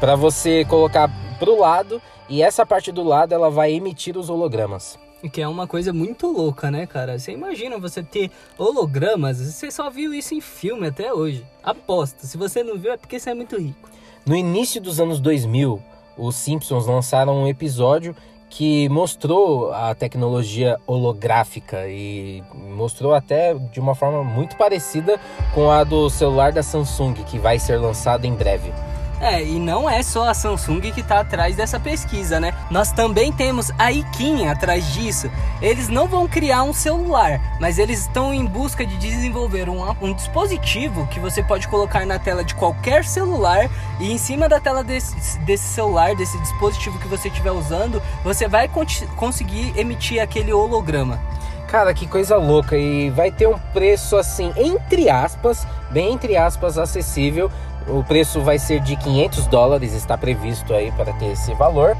para 0.00 0.16
você 0.16 0.64
colocar 0.64 1.08
pro 1.38 1.58
lado 1.58 2.02
e 2.28 2.42
essa 2.42 2.66
parte 2.66 2.90
do 2.90 3.02
lado 3.02 3.32
ela 3.32 3.50
vai 3.50 3.72
emitir 3.72 4.16
os 4.16 4.28
hologramas. 4.28 4.98
Que 5.28 5.42
é 5.42 5.48
uma 5.48 5.66
coisa 5.66 5.92
muito 5.92 6.26
louca, 6.26 6.70
né, 6.70 6.86
cara? 6.86 7.18
Você 7.18 7.32
imagina 7.32 7.78
você 7.78 8.02
ter 8.02 8.30
hologramas, 8.58 9.38
você 9.38 9.70
só 9.70 9.90
viu 9.90 10.14
isso 10.14 10.34
em 10.34 10.40
filme 10.40 10.86
até 10.86 11.12
hoje. 11.12 11.44
Aposta, 11.62 12.26
se 12.26 12.36
você 12.36 12.62
não 12.62 12.78
viu 12.78 12.92
é 12.92 12.96
porque 12.96 13.18
você 13.18 13.30
é 13.30 13.34
muito 13.34 13.58
rico. 13.58 13.88
No 14.24 14.34
início 14.34 14.80
dos 14.80 15.00
anos 15.00 15.20
2000, 15.20 15.80
os 16.16 16.34
Simpsons 16.34 16.86
lançaram 16.86 17.42
um 17.42 17.46
episódio 17.46 18.14
que 18.48 18.88
mostrou 18.88 19.72
a 19.72 19.94
tecnologia 19.94 20.78
holográfica 20.86 21.88
e 21.88 22.42
mostrou 22.54 23.12
até 23.12 23.54
de 23.54 23.80
uma 23.80 23.94
forma 23.94 24.22
muito 24.22 24.56
parecida 24.56 25.20
com 25.54 25.70
a 25.70 25.84
do 25.84 26.08
celular 26.08 26.52
da 26.52 26.62
Samsung, 26.62 27.14
que 27.24 27.38
vai 27.38 27.58
ser 27.58 27.76
lançado 27.76 28.24
em 28.24 28.32
breve. 28.32 28.72
É, 29.20 29.42
e 29.42 29.58
não 29.58 29.88
é 29.88 30.02
só 30.02 30.28
a 30.28 30.34
Samsung 30.34 30.80
que 30.92 31.00
está 31.00 31.20
atrás 31.20 31.56
dessa 31.56 31.80
pesquisa, 31.80 32.38
né? 32.38 32.52
Nós 32.70 32.92
também 32.92 33.32
temos 33.32 33.72
a 33.78 33.90
Ikin 33.90 34.46
atrás 34.46 34.92
disso. 34.92 35.30
Eles 35.62 35.88
não 35.88 36.06
vão 36.06 36.28
criar 36.28 36.62
um 36.64 36.72
celular, 36.72 37.40
mas 37.58 37.78
eles 37.78 38.00
estão 38.00 38.34
em 38.34 38.44
busca 38.44 38.84
de 38.84 38.96
desenvolver 38.98 39.70
um, 39.70 39.82
um 40.02 40.12
dispositivo 40.12 41.06
que 41.06 41.18
você 41.18 41.42
pode 41.42 41.66
colocar 41.68 42.04
na 42.04 42.18
tela 42.18 42.44
de 42.44 42.54
qualquer 42.54 43.04
celular 43.04 43.70
e 43.98 44.12
em 44.12 44.18
cima 44.18 44.48
da 44.50 44.60
tela 44.60 44.84
desse, 44.84 45.38
desse 45.40 45.64
celular, 45.64 46.14
desse 46.14 46.38
dispositivo 46.40 46.98
que 46.98 47.08
você 47.08 47.28
estiver 47.28 47.52
usando, 47.52 48.02
você 48.22 48.46
vai 48.46 48.68
conseguir 49.16 49.72
emitir 49.78 50.20
aquele 50.20 50.52
holograma. 50.52 51.18
Cara, 51.68 51.92
que 51.92 52.06
coisa 52.06 52.36
louca! 52.36 52.76
E 52.76 53.10
vai 53.10 53.30
ter 53.32 53.48
um 53.48 53.58
preço 53.58 54.16
assim, 54.16 54.52
entre 54.56 55.10
aspas, 55.10 55.66
bem 55.90 56.12
entre 56.12 56.36
aspas, 56.36 56.78
acessível 56.78 57.50
o 57.88 58.02
preço 58.04 58.40
vai 58.40 58.58
ser 58.58 58.80
de 58.80 58.96
500 58.96 59.46
dólares, 59.46 59.92
está 59.92 60.16
previsto 60.16 60.74
aí 60.74 60.90
para 60.92 61.12
ter 61.14 61.32
esse 61.32 61.54
valor. 61.54 61.96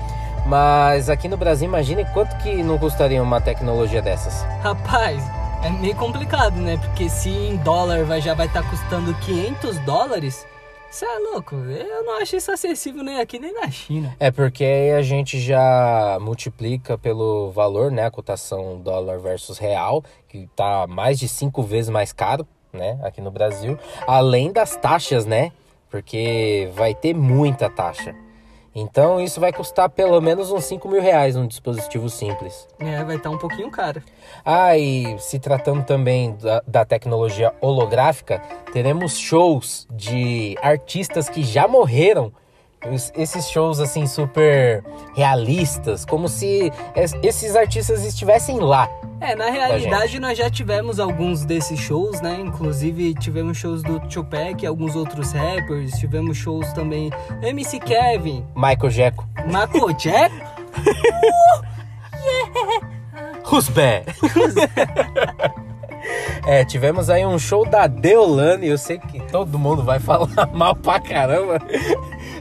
Mas 0.47 1.11
aqui 1.11 1.29
no 1.29 1.37
Brasil, 1.37 1.67
imagine 1.67 2.05
quanto 2.13 2.37
que 2.39 2.63
não 2.63 2.79
custaria 2.79 3.21
uma 3.23 3.41
tecnologia 3.41 4.01
dessas. 4.01 4.45
Rapaz, 4.63 5.23
é 5.65 5.71
meio 5.71 5.97
complicado, 5.97 6.57
né? 6.57 6.77
Porque 6.77 7.09
se 7.09 7.31
em 7.31 7.57
dólar 7.57 8.05
vai, 8.05 8.21
já 8.21 8.35
vai 8.35 8.47
estar 8.47 8.63
tá 8.63 8.71
custando 8.71 9.13
500 9.15 9.79
dólares, 9.81 10.47
você 10.89 11.05
é 11.05 11.19
louco. 11.19 11.57
Eu 11.57 12.05
não 12.05 12.23
acho 12.23 12.37
isso 12.37 12.53
acessível 12.53 13.03
nem 13.03 13.21
aqui 13.21 13.41
nem 13.41 13.53
na 13.53 13.69
China. 13.71 14.15
É 14.21 14.31
porque 14.31 14.65
aí 14.65 14.93
a 14.93 15.03
gente 15.03 15.41
já 15.41 16.17
multiplica 16.21 16.97
pelo 16.97 17.51
valor, 17.51 17.91
né? 17.91 18.07
A 18.07 18.11
cotação 18.11 18.81
dólar 18.81 19.19
versus 19.19 19.59
real, 19.59 20.05
que 20.29 20.49
tá 20.55 20.87
mais 20.87 21.19
de 21.19 21.29
cinco 21.29 21.63
vezes 21.63 21.91
mais 21.91 22.13
caro, 22.13 22.47
né? 22.73 22.99
Aqui 23.03 23.21
no 23.21 23.33
Brasil. 23.33 23.77
Além 24.07 24.53
das 24.53 24.77
taxas, 24.77 25.27
né? 25.27 25.51
Porque 25.91 26.71
vai 26.75 26.95
ter 26.95 27.15
muita 27.15 27.71
taxa. 27.71 28.15
Então 28.79 29.19
isso 29.19 29.41
vai 29.41 29.55
custar 29.55 29.89
pelo 29.89 30.21
menos 30.21 30.53
uns 30.53 30.65
5 30.67 30.87
mil 30.87 31.01
reais 31.01 31.35
num 31.35 31.47
dispositivo 31.47 32.11
simples. 32.11 32.69
É, 32.79 33.03
vai 33.03 33.17
estar 33.17 33.31
tá 33.31 33.35
um 33.35 33.39
pouquinho 33.39 33.71
caro. 33.71 34.03
Ah, 34.45 34.77
e 34.77 35.19
se 35.19 35.39
tratando 35.39 35.83
também 35.83 36.37
da, 36.37 36.63
da, 36.67 36.85
tecnologia 36.85 37.55
holográfica, 37.63 38.39
teremos 38.75 39.17
shows 39.17 39.89
de 39.91 40.59
artistas 40.61 41.27
que 41.27 41.43
já 41.43 41.67
morreram 41.67 42.31
esses 43.17 43.49
shows 43.49 43.81
assim 43.81 44.07
super 44.07 44.85
realistas, 45.15 46.05
como 46.05 46.29
se 46.29 46.71
esses 47.23 47.57
artistas 47.57 48.05
estivessem 48.05 48.61
lá. 48.61 48.91
É, 49.21 49.35
na 49.35 49.51
realidade 49.51 50.21
nós 50.21 50.37
já 50.37 50.51
tivemos 50.51 51.01
alguns 51.01 51.45
desses 51.45 51.79
shows, 51.81 52.21
né? 52.21 52.39
Inclusive 52.41 53.15
tivemos 53.15 53.57
shows 53.57 53.83
do 53.83 53.99
Tupac, 54.01 54.67
alguns 54.67 54.95
outros 54.95 55.33
rappers, 55.33 55.93
tivemos 55.99 56.37
shows 56.37 56.71
também 56.73 57.11
MC 57.43 57.79
Kevin, 57.81 58.45
Michael 58.55 58.91
Jacko. 58.91 59.27
Michael 59.47 59.97
yeah. 60.05 60.31
Who's 63.51 63.69
bad? 63.69 64.07
É, 66.47 66.65
tivemos 66.65 67.11
aí 67.11 67.27
um 67.27 67.39
show 67.39 67.67
da 67.69 67.89
Deolane. 67.89 68.69
Eu 68.69 68.79
sei 68.79 68.99
que 68.99 69.21
todo 69.23 69.59
mundo 69.59 69.83
vai 69.83 69.99
falar 69.99 70.29
mal 70.55 70.77
pra 70.77 71.01
caramba. 71.01 71.59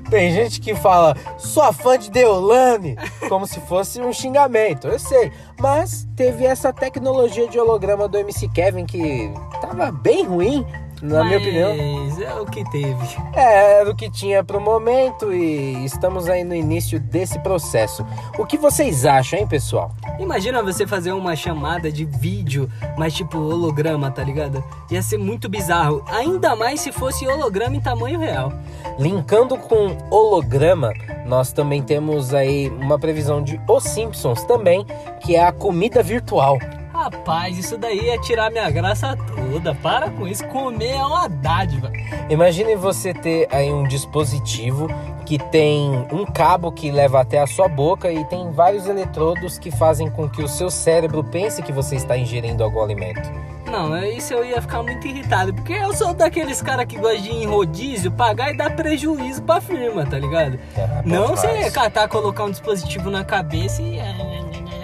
Tem 0.10 0.32
gente 0.32 0.62
que 0.62 0.76
fala, 0.76 1.16
sou 1.38 1.74
fã 1.74 1.98
de 1.98 2.12
Deolane, 2.12 2.96
como 3.28 3.48
se 3.48 3.60
fosse 3.62 4.00
um 4.02 4.14
xingamento, 4.14 4.88
eu 4.88 5.00
sei. 5.00 5.32
Mas 5.60 6.08
teve 6.16 6.46
essa 6.46 6.72
tecnologia 6.72 7.48
de 7.48 7.60
holograma 7.60 8.08
do 8.08 8.18
MC 8.18 8.48
Kevin 8.50 8.86
que 8.86 9.32
tava 9.62 9.92
bem 9.92 10.26
ruim, 10.26 10.66
na 11.06 11.24
Mas 11.24 11.28
minha 11.28 11.38
opinião. 11.38 12.28
é 12.28 12.42
o 12.42 12.46
que 12.46 12.64
teve. 12.72 13.18
É, 13.34 13.80
era 13.82 13.90
o 13.90 13.96
que 13.96 14.10
tinha 14.10 14.44
pro 14.44 14.60
momento 14.60 15.34
e 15.34 15.86
estamos 15.86 16.28
aí 16.28 16.44
no 16.44 16.56
início 16.56 17.00
desse 17.00 17.40
processo. 17.40 18.06
O 18.38 18.46
que 18.46 18.58
vocês 18.58 19.06
acham, 19.06 19.40
hein, 19.40 19.48
pessoal? 19.48 19.92
Imagina 20.20 20.64
você 20.64 20.88
fazer 20.88 21.12
uma 21.12 21.36
chamada 21.36 21.92
de 21.92 22.06
vídeo, 22.06 22.70
mas 22.98 23.14
tipo 23.14 23.38
holograma, 23.38 24.10
tá 24.10 24.24
ligado? 24.24 24.64
Ia 24.90 25.02
ser 25.02 25.18
muito 25.18 25.48
bizarro. 25.48 26.04
Ainda 26.08 26.56
mais 26.56 26.82
se 26.82 26.92
fosse 26.92 27.28
holograma 27.28 27.76
em 27.76 27.82
tamanho 27.82 28.20
real. 28.20 28.52
Linkando 28.98 29.58
com 29.58 29.98
holograma, 30.10 30.92
nós 31.26 31.52
também 31.52 31.82
temos 31.84 32.34
aí 32.34 32.70
uma 32.70 32.98
previsão 32.98 33.42
de 33.44 33.60
Os 33.68 33.84
Simpsons 33.84 34.44
também, 34.46 34.86
que 35.22 35.36
é 35.36 35.46
a 35.46 35.52
comida 35.52 36.02
virtual. 36.02 36.58
Rapaz, 37.06 37.56
isso 37.60 37.78
daí 37.78 38.10
é 38.10 38.18
tirar 38.18 38.50
minha 38.50 38.68
graça 38.72 39.16
toda. 39.16 39.76
Para 39.76 40.10
com 40.10 40.28
isso, 40.28 40.44
comer 40.48 40.94
é 40.94 41.06
uma 41.06 41.28
dádiva. 41.28 41.92
Imagine 42.32 42.76
você 42.76 43.14
ter 43.14 43.48
aí 43.52 43.72
um 43.72 43.84
dispositivo 43.84 44.88
que 45.24 45.38
tem 45.38 46.04
um 46.12 46.26
cabo 46.26 46.72
que 46.72 46.90
leva 46.90 47.22
até 47.22 47.40
a 47.40 47.46
sua 47.46 47.68
boca 47.68 48.12
e 48.12 48.26
tem 48.26 48.50
vários 48.52 48.88
eletrodos 48.88 49.60
que 49.60 49.70
fazem 49.70 50.10
com 50.10 50.28
que 50.28 50.42
o 50.42 50.48
seu 50.48 50.72
cérebro 50.72 51.24
pense 51.24 51.62
que 51.62 51.72
você 51.72 51.96
está 51.96 52.18
ingerindo 52.18 52.64
algum 52.64 52.82
alimento. 52.82 53.32
Não, 53.68 53.96
isso 54.04 54.34
eu 54.34 54.44
ia 54.44 54.60
ficar 54.60 54.82
muito 54.82 55.08
irritado, 55.08 55.54
porque 55.54 55.74
eu 55.74 55.94
sou 55.94 56.12
daqueles 56.12 56.60
caras 56.60 56.86
que 56.86 56.98
gostam 56.98 57.22
de 57.22 57.30
ir 57.30 57.44
em 57.44 57.46
rodízio, 57.46 58.12
pagar 58.12 58.52
e 58.52 58.58
dar 58.58 58.76
prejuízo 58.76 59.44
pra 59.44 59.62
firma, 59.62 60.06
tá 60.06 60.18
ligado? 60.18 60.58
É, 60.76 61.02
Não 61.06 61.28
você 61.36 61.70
catar, 61.70 62.08
colocar 62.08 62.46
um 62.46 62.52
dispositivo 62.52 63.12
na 63.12 63.24
cabeça 63.24 63.82
e 63.82 64.00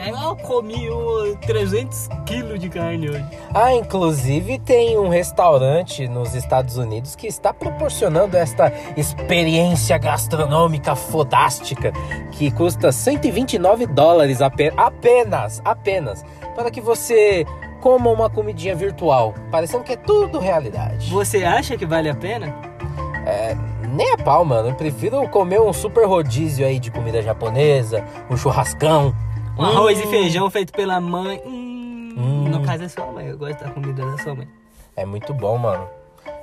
eu 0.09 0.35
comi 0.37 0.87
300 1.45 2.09
quilos 2.25 2.59
de 2.59 2.69
carne 2.69 3.09
hoje. 3.09 3.25
Ah, 3.53 3.73
inclusive 3.73 4.57
tem 4.59 4.97
um 4.97 5.09
restaurante 5.09 6.07
nos 6.07 6.33
Estados 6.33 6.77
Unidos 6.77 7.15
que 7.15 7.27
está 7.27 7.53
proporcionando 7.53 8.35
esta 8.35 8.71
experiência 8.97 9.97
gastronômica 9.97 10.95
fodástica 10.95 11.91
que 12.31 12.49
custa 12.51 12.91
129 12.91 13.85
dólares 13.87 14.39
apenas, 14.41 15.61
apenas, 15.63 16.25
para 16.55 16.71
que 16.71 16.81
você 16.81 17.45
coma 17.79 18.09
uma 18.09 18.29
comidinha 18.29 18.75
virtual, 18.75 19.33
parecendo 19.51 19.83
que 19.83 19.93
é 19.93 19.97
tudo 19.97 20.39
realidade. 20.39 21.09
Você 21.09 21.43
acha 21.43 21.77
que 21.77 21.85
vale 21.85 22.09
a 22.09 22.15
pena? 22.15 22.55
É, 23.25 23.55
nem 23.91 24.13
a 24.13 24.17
pau, 24.17 24.43
mano. 24.45 24.69
Eu 24.69 24.75
prefiro 24.75 25.27
comer 25.29 25.59
um 25.59 25.73
super 25.73 26.07
rodízio 26.07 26.65
aí 26.65 26.79
de 26.79 26.89
comida 26.89 27.21
japonesa, 27.21 28.03
um 28.29 28.37
churrascão, 28.37 29.15
um 29.57 29.63
arroz 29.63 29.99
e 29.99 30.03
hum. 30.03 30.09
feijão 30.09 30.49
feito 30.49 30.73
pela 30.73 30.99
mãe. 30.99 31.41
Hum. 31.45 32.13
Hum. 32.17 32.49
No 32.49 32.63
caso 32.63 32.83
é 32.83 32.87
sua 32.89 33.05
mãe, 33.07 33.27
eu 33.27 33.37
gosto 33.37 33.63
da 33.63 33.69
comida 33.71 34.05
da 34.05 34.17
sua 34.17 34.35
mãe. 34.35 34.47
É 34.95 35.05
muito 35.05 35.33
bom, 35.33 35.57
mano. 35.57 35.87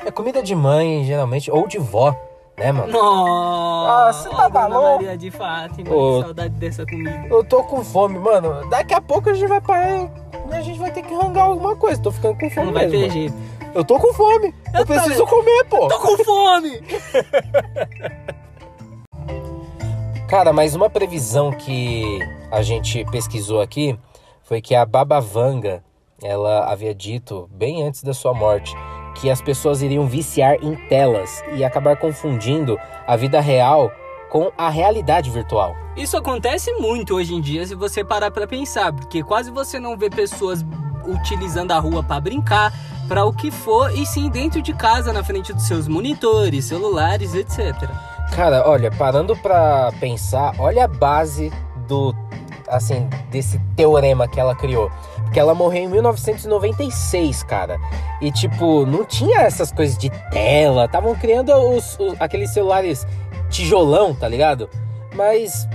É 0.04 0.10
comida 0.10 0.42
de 0.42 0.54
mãe, 0.54 1.04
geralmente, 1.04 1.50
ou 1.50 1.66
de 1.66 1.78
vó, 1.78 2.16
né, 2.56 2.72
mano? 2.72 2.92
Nossa, 2.92 4.30
tá 4.30 4.68
Maria 4.68 5.16
de 5.16 5.30
Fátima, 5.30 5.94
Ô, 5.94 6.22
saudade 6.22 6.54
dessa 6.54 6.84
comida. 6.84 7.26
Eu 7.30 7.44
tô 7.44 7.62
com 7.62 7.84
fome, 7.84 8.18
mano. 8.18 8.68
Daqui 8.68 8.94
a 8.94 9.00
pouco 9.00 9.30
a 9.30 9.34
gente 9.34 9.48
vai 9.48 9.60
parar. 9.60 10.10
A 10.50 10.60
gente 10.62 10.78
vai 10.78 10.90
ter 10.90 11.02
que 11.02 11.14
rangar 11.14 11.44
alguma 11.44 11.76
coisa. 11.76 12.00
Tô 12.00 12.10
ficando 12.10 12.38
com 12.38 12.50
fome. 12.50 12.66
Não 12.66 12.72
vai 12.72 12.86
mesmo, 12.86 12.98
ter 12.98 13.08
mano. 13.08 13.12
jeito. 13.12 13.34
Eu 13.74 13.84
tô 13.84 13.98
com 13.98 14.12
fome. 14.14 14.54
Eu, 14.72 14.80
eu 14.80 14.86
preciso 14.86 15.26
comer, 15.26 15.64
pô. 15.68 15.84
Eu 15.84 15.88
tô 15.88 15.98
com 15.98 16.24
fome. 16.24 16.82
Cara, 20.28 20.52
mas 20.52 20.74
uma 20.74 20.90
previsão 20.90 21.50
que 21.50 22.18
a 22.52 22.60
gente 22.60 23.02
pesquisou 23.10 23.62
aqui 23.62 23.98
foi 24.42 24.60
que 24.60 24.74
a 24.74 24.84
Baba 24.84 25.22
Vanga, 25.22 25.82
ela 26.22 26.70
havia 26.70 26.94
dito 26.94 27.48
bem 27.50 27.82
antes 27.82 28.02
da 28.02 28.12
sua 28.12 28.34
morte 28.34 28.74
que 29.14 29.30
as 29.30 29.40
pessoas 29.40 29.80
iriam 29.80 30.06
viciar 30.06 30.56
em 30.62 30.76
telas 30.86 31.42
e 31.54 31.64
acabar 31.64 31.96
confundindo 31.96 32.78
a 33.06 33.16
vida 33.16 33.40
real 33.40 33.90
com 34.30 34.52
a 34.58 34.68
realidade 34.68 35.30
virtual. 35.30 35.74
Isso 35.96 36.14
acontece 36.14 36.70
muito 36.74 37.14
hoje 37.14 37.34
em 37.34 37.40
dia 37.40 37.66
se 37.66 37.74
você 37.74 38.04
parar 38.04 38.30
para 38.30 38.46
pensar, 38.46 38.92
porque 38.92 39.22
quase 39.22 39.50
você 39.50 39.80
não 39.80 39.96
vê 39.96 40.10
pessoas 40.10 40.62
utilizando 41.06 41.72
a 41.72 41.78
rua 41.78 42.02
para 42.02 42.20
brincar, 42.20 42.70
para 43.08 43.24
o 43.24 43.32
que 43.32 43.50
for, 43.50 43.90
e 43.96 44.04
sim 44.04 44.28
dentro 44.28 44.60
de 44.60 44.74
casa, 44.74 45.10
na 45.10 45.24
frente 45.24 45.54
dos 45.54 45.66
seus 45.66 45.88
monitores, 45.88 46.66
celulares, 46.66 47.34
etc. 47.34 48.07
Cara, 48.34 48.68
olha, 48.68 48.90
parando 48.90 49.36
para 49.36 49.92
pensar, 49.98 50.54
olha 50.58 50.84
a 50.84 50.88
base 50.88 51.52
do 51.88 52.14
assim, 52.68 53.08
desse 53.30 53.58
teorema 53.74 54.28
que 54.28 54.38
ela 54.38 54.54
criou. 54.54 54.90
Porque 55.24 55.40
ela 55.40 55.54
morreu 55.54 55.84
em 55.84 55.88
1996, 55.88 57.42
cara. 57.42 57.78
E, 58.20 58.30
tipo, 58.30 58.86
não 58.86 59.04
tinha 59.04 59.40
essas 59.40 59.72
coisas 59.72 59.98
de 59.98 60.10
tela. 60.30 60.84
Estavam 60.84 61.14
criando 61.14 61.52
os, 61.52 61.98
os, 61.98 62.20
aqueles 62.20 62.50
celulares 62.50 63.06
tijolão, 63.50 64.14
tá 64.14 64.28
ligado? 64.28 64.68
Mas 65.14 65.68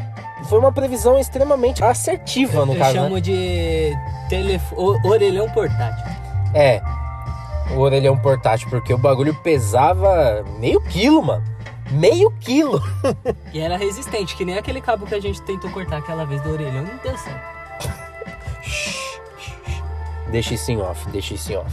foi 0.46 0.60
uma 0.60 0.72
previsão 0.72 1.18
extremamente 1.20 1.84
assertiva, 1.84 2.66
no 2.66 2.74
Eu 2.74 2.80
caso. 2.80 2.94
chamo 2.94 3.16
né? 3.16 3.22
de 3.22 3.94
telefo... 4.30 4.76
orelhão 5.06 5.50
portátil. 5.50 6.06
É, 6.54 6.82
o 7.76 7.80
orelhão 7.80 8.18
portátil, 8.18 8.70
porque 8.70 8.94
o 8.94 8.98
bagulho 8.98 9.34
pesava 9.36 10.44
meio 10.60 10.82
quilo, 10.82 11.22
mano. 11.22 11.44
Meio 11.94 12.32
quilo. 12.40 12.82
E 13.54 13.60
era 13.60 13.78
resistente, 13.78 14.36
que 14.36 14.44
nem 14.44 14.58
aquele 14.58 14.82
cabo 14.82 15.06
que 15.06 15.16
a 15.16 15.22
gente 15.22 15.42
tentou 15.44 15.70
cortar 15.72 15.98
aquela 15.98 16.26
vez 16.26 16.42
do 16.42 16.52
orelhão. 16.52 16.84
Não 16.84 16.98
deu 16.98 17.18
certo. 17.18 17.54
Deixa 20.32 20.56
isso 20.56 20.72
em 20.72 20.82
off, 20.82 21.08
deixa 21.10 21.36
isso 21.36 21.52
em 21.52 21.58
off. 21.58 21.72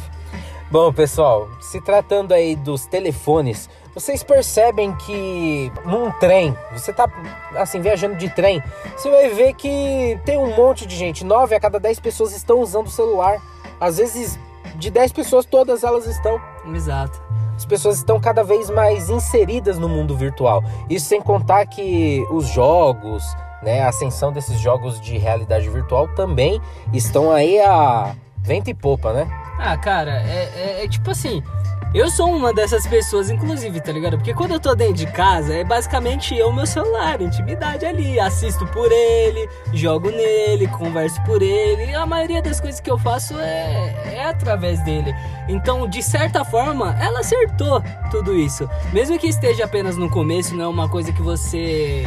Bom, 0.70 0.92
pessoal, 0.92 1.48
se 1.60 1.80
tratando 1.80 2.32
aí 2.32 2.54
dos 2.54 2.84
telefones, 2.86 3.68
vocês 3.94 4.22
percebem 4.22 4.94
que 4.94 5.72
num 5.84 6.12
trem, 6.12 6.56
você 6.72 6.92
tá 6.92 7.10
assim 7.56 7.80
viajando 7.80 8.16
de 8.16 8.28
trem, 8.28 8.62
você 8.96 9.10
vai 9.10 9.30
ver 9.30 9.54
que 9.54 10.20
tem 10.24 10.38
um 10.38 10.54
monte 10.54 10.86
de 10.86 10.94
gente, 10.94 11.24
9 11.24 11.54
a 11.54 11.60
cada 11.60 11.80
10 11.80 11.98
pessoas 12.00 12.32
estão 12.32 12.60
usando 12.60 12.86
o 12.86 12.90
celular. 12.90 13.40
Às 13.80 13.96
vezes 13.96 14.38
de 14.76 14.90
10 14.90 15.12
pessoas 15.12 15.44
todas 15.44 15.82
elas 15.82 16.06
estão. 16.06 16.40
Exato. 16.72 17.20
As 17.60 17.66
pessoas 17.66 17.98
estão 17.98 18.18
cada 18.18 18.42
vez 18.42 18.70
mais 18.70 19.10
inseridas 19.10 19.78
no 19.78 19.86
mundo 19.86 20.16
virtual. 20.16 20.64
Isso 20.88 21.04
sem 21.04 21.20
contar 21.20 21.66
que 21.66 22.26
os 22.30 22.46
jogos, 22.48 23.22
né, 23.62 23.82
a 23.82 23.90
ascensão 23.90 24.32
desses 24.32 24.58
jogos 24.58 24.98
de 24.98 25.18
realidade 25.18 25.68
virtual 25.68 26.08
também 26.14 26.58
estão 26.90 27.30
aí 27.30 27.60
a 27.60 28.16
vento 28.38 28.70
e 28.70 28.74
popa, 28.74 29.12
né? 29.12 29.28
Ah, 29.58 29.76
cara, 29.76 30.22
é, 30.22 30.78
é- 30.80 30.84
é 30.84 30.88
tipo 30.88 31.10
assim. 31.10 31.42
Eu 31.92 32.08
sou 32.08 32.30
uma 32.30 32.54
dessas 32.54 32.86
pessoas, 32.86 33.30
inclusive, 33.30 33.80
tá 33.80 33.90
ligado? 33.90 34.16
Porque 34.16 34.32
quando 34.32 34.52
eu 34.52 34.60
tô 34.60 34.76
dentro 34.76 34.94
de 34.94 35.06
casa, 35.08 35.54
é 35.54 35.64
basicamente 35.64 36.36
eu, 36.36 36.52
meu 36.52 36.64
celular, 36.64 37.20
intimidade 37.20 37.84
ali. 37.84 38.20
Assisto 38.20 38.64
por 38.68 38.92
ele, 38.92 39.48
jogo 39.72 40.08
nele, 40.08 40.68
converso 40.68 41.20
por 41.24 41.42
ele. 41.42 41.90
E 41.90 41.94
a 41.94 42.06
maioria 42.06 42.40
das 42.40 42.60
coisas 42.60 42.80
que 42.80 42.88
eu 42.88 42.96
faço 42.96 43.36
é, 43.40 44.14
é 44.14 44.24
através 44.24 44.80
dele. 44.84 45.12
Então, 45.48 45.88
de 45.88 46.00
certa 46.00 46.44
forma, 46.44 46.96
ela 47.02 47.20
acertou 47.20 47.82
tudo 48.08 48.38
isso. 48.38 48.70
Mesmo 48.92 49.18
que 49.18 49.26
esteja 49.26 49.64
apenas 49.64 49.96
no 49.96 50.08
começo, 50.08 50.54
não 50.54 50.66
é 50.66 50.68
uma 50.68 50.88
coisa 50.88 51.12
que 51.12 51.20
você. 51.20 52.06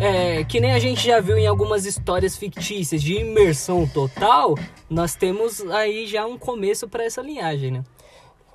É, 0.00 0.42
que 0.42 0.58
nem 0.58 0.72
a 0.72 0.80
gente 0.80 1.06
já 1.06 1.20
viu 1.20 1.38
em 1.38 1.46
algumas 1.46 1.86
histórias 1.86 2.36
fictícias 2.36 3.00
de 3.00 3.20
imersão 3.20 3.86
total, 3.86 4.56
nós 4.90 5.14
temos 5.14 5.60
aí 5.70 6.08
já 6.08 6.26
um 6.26 6.36
começo 6.36 6.88
pra 6.88 7.04
essa 7.04 7.22
linhagem, 7.22 7.70
né? 7.70 7.84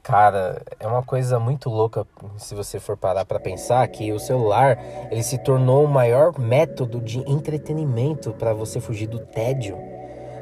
Cara, 0.07 0.61
é 0.79 0.87
uma 0.87 1.03
coisa 1.03 1.37
muito 1.37 1.69
louca 1.69 2.07
se 2.37 2.55
você 2.55 2.79
for 2.79 2.95
parar 2.95 3.25
pra 3.25 3.41
pensar 3.41 3.85
que 3.89 4.13
o 4.13 4.19
celular 4.19 4.81
ele 5.11 5.21
se 5.21 5.37
tornou 5.37 5.83
o 5.83 5.87
maior 5.89 6.39
método 6.39 7.01
de 7.01 7.19
entretenimento 7.29 8.31
pra 8.31 8.53
você 8.53 8.79
fugir 8.79 9.07
do 9.07 9.19
tédio. 9.19 9.77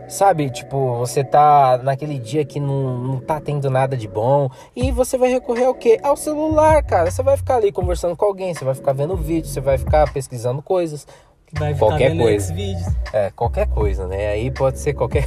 Sabe, 0.08 0.52
tipo, 0.52 0.96
você 0.98 1.24
tá 1.24 1.80
naquele 1.82 2.20
dia 2.20 2.46
que 2.46 2.60
não, 2.60 2.96
não 3.00 3.20
tá 3.20 3.42
tendo 3.42 3.68
nada 3.72 3.98
de 3.98 4.08
bom 4.08 4.52
e 4.76 4.92
você 4.92 5.18
vai 5.18 5.30
recorrer 5.30 5.66
ao 5.66 5.74
quê? 5.74 6.00
Ao 6.04 6.16
celular, 6.16 6.84
cara. 6.84 7.10
Você 7.10 7.24
vai 7.24 7.36
ficar 7.36 7.56
ali 7.56 7.72
conversando 7.72 8.16
com 8.16 8.24
alguém, 8.24 8.54
você 8.54 8.64
vai 8.64 8.76
ficar 8.76 8.94
vendo 8.94 9.18
vídeo, 9.18 9.50
você 9.50 9.60
vai 9.60 9.80
ficar 9.80 10.14
pesquisando 10.14 10.62
coisas. 10.62 11.08
Vai 11.54 11.74
ficar 11.74 11.86
Qualquer 11.88 12.18
coisa. 12.18 12.56
É, 13.14 13.30
qualquer 13.32 13.68
coisa, 13.68 14.08
né? 14.08 14.28
Aí 14.30 14.52
pode 14.52 14.80
ser 14.80 14.94
qualquer. 14.94 15.26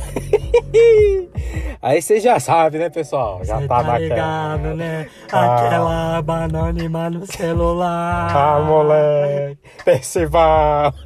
Aí 1.81 2.03
você 2.03 2.21
já 2.21 2.39
sabe, 2.41 2.79
né, 2.79 2.91
pessoal? 2.91 3.41
Já 3.45 3.61
Cê 3.61 3.69
tá, 3.69 3.77
tá 3.77 3.83
naquela. 3.85 3.99
ligado, 3.99 4.75
né? 4.75 5.09
Ah. 5.33 5.67
Aquela 5.67 6.17
aba 6.19 6.45
anônima 6.45 7.09
no 7.09 7.25
celular. 7.27 8.37
Ah, 8.37 8.61
moleque. 8.61 9.59
Percival. 9.85 10.93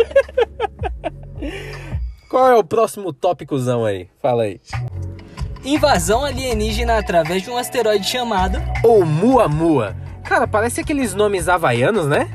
Qual 2.28 2.48
é 2.48 2.56
o 2.56 2.64
próximo 2.64 3.12
tópicozão 3.12 3.84
aí? 3.84 4.08
Fala 4.20 4.44
aí. 4.44 4.60
Invasão 5.64 6.24
alienígena 6.24 6.98
através 6.98 7.42
de 7.42 7.50
um 7.50 7.56
asteroide 7.56 8.04
chamado. 8.06 8.60
Oumuamua. 8.82 9.94
Cara, 10.24 10.48
parece 10.48 10.80
aqueles 10.80 11.14
nomes 11.14 11.48
havaianos, 11.48 12.08
né? 12.08 12.28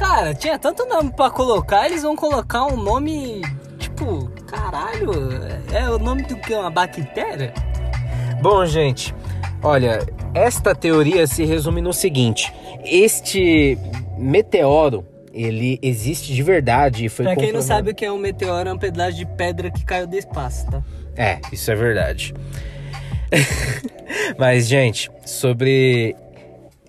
Cara, 0.00 0.32
tinha 0.34 0.58
tanto 0.58 0.86
nome 0.86 1.12
pra 1.12 1.28
colocar, 1.28 1.84
eles 1.84 2.02
vão 2.02 2.16
colocar 2.16 2.64
um 2.64 2.76
nome. 2.82 3.42
Tipo, 3.78 4.30
caralho, 4.46 5.12
é 5.70 5.90
o 5.90 5.98
nome 5.98 6.22
do 6.22 6.36
que? 6.36 6.54
Uma 6.54 6.70
bactéria? 6.70 7.52
Bom, 8.40 8.64
gente, 8.64 9.14
olha, 9.62 9.98
esta 10.32 10.74
teoria 10.74 11.26
se 11.26 11.44
resume 11.44 11.82
no 11.82 11.92
seguinte: 11.92 12.50
este 12.82 13.76
meteoro, 14.16 15.06
ele 15.34 15.78
existe 15.82 16.32
de 16.32 16.42
verdade 16.42 17.04
e 17.04 17.08
foi 17.10 17.26
Pra 17.26 17.36
quem 17.36 17.52
não 17.52 17.60
sabe 17.60 17.90
o 17.90 17.94
que 17.94 18.06
é 18.06 18.10
um 18.10 18.16
meteoro, 18.18 18.70
é 18.70 18.72
um 18.72 18.78
pedaço 18.78 19.18
de 19.18 19.26
pedra 19.26 19.70
que 19.70 19.84
caiu 19.84 20.06
do 20.06 20.16
espaço, 20.16 20.66
tá? 20.70 20.82
É, 21.14 21.40
isso 21.52 21.70
é 21.70 21.74
verdade. 21.74 22.32
Mas, 24.38 24.66
gente, 24.66 25.10
sobre 25.26 26.16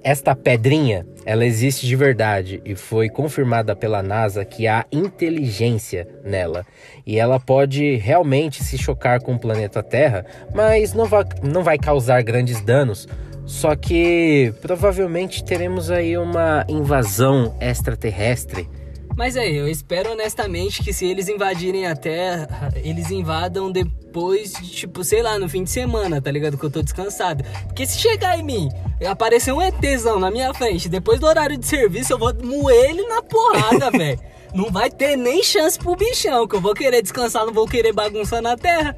esta 0.03 0.35
pedrinha, 0.35 1.05
ela 1.25 1.45
existe 1.45 1.85
de 1.85 1.95
verdade 1.95 2.61
e 2.65 2.75
foi 2.75 3.09
confirmada 3.09 3.75
pela 3.75 4.01
NASA 4.01 4.43
que 4.43 4.67
há 4.67 4.85
inteligência 4.91 6.07
nela. 6.23 6.65
E 7.05 7.19
ela 7.19 7.39
pode 7.39 7.95
realmente 7.97 8.63
se 8.63 8.77
chocar 8.77 9.21
com 9.21 9.33
o 9.33 9.39
planeta 9.39 9.83
Terra, 9.83 10.25
mas 10.53 10.93
não 10.93 11.05
vai, 11.05 11.23
não 11.43 11.63
vai 11.63 11.77
causar 11.77 12.21
grandes 12.23 12.61
danos. 12.61 13.07
Só 13.45 13.75
que 13.75 14.53
provavelmente 14.61 15.43
teremos 15.43 15.91
aí 15.91 16.17
uma 16.17 16.65
invasão 16.69 17.55
extraterrestre. 17.59 18.67
Mas 19.15 19.35
aí, 19.35 19.57
eu 19.57 19.67
espero 19.67 20.13
honestamente 20.13 20.81
que 20.81 20.93
se 20.93 21.05
eles 21.05 21.27
invadirem 21.27 21.85
a 21.85 21.95
Terra, 21.95 22.71
eles 22.83 23.11
invadam 23.11 23.71
depois 23.71 24.00
de, 24.11 24.69
tipo, 24.71 25.03
sei 25.03 25.21
lá, 25.21 25.39
no 25.39 25.47
fim 25.49 25.63
de 25.63 25.69
semana, 25.69 26.21
tá 26.21 26.29
ligado? 26.29 26.57
Que 26.57 26.65
eu 26.65 26.71
tô 26.71 26.81
descansado. 26.81 27.43
Porque 27.67 27.85
se 27.85 27.97
chegar 27.97 28.37
em 28.37 28.43
mim 28.43 28.69
e 28.99 29.05
aparecer 29.05 29.51
um 29.51 29.61
ETzão 29.61 30.19
na 30.19 30.29
minha 30.29 30.53
frente, 30.53 30.89
depois 30.89 31.19
do 31.19 31.25
horário 31.25 31.57
de 31.57 31.65
serviço, 31.65 32.13
eu 32.13 32.19
vou 32.19 32.33
moer 32.43 32.89
ele 32.89 33.07
na 33.07 33.21
porrada, 33.21 33.89
velho. 33.97 34.19
Não 34.53 34.69
vai 34.69 34.89
ter 34.89 35.15
nem 35.15 35.41
chance 35.41 35.79
pro 35.79 35.95
bichão, 35.95 36.47
que 36.47 36.55
eu 36.55 36.61
vou 36.61 36.73
querer 36.73 37.01
descansar, 37.01 37.45
não 37.45 37.53
vou 37.53 37.65
querer 37.67 37.93
bagunçar 37.93 38.41
na 38.41 38.57
Terra. 38.57 38.95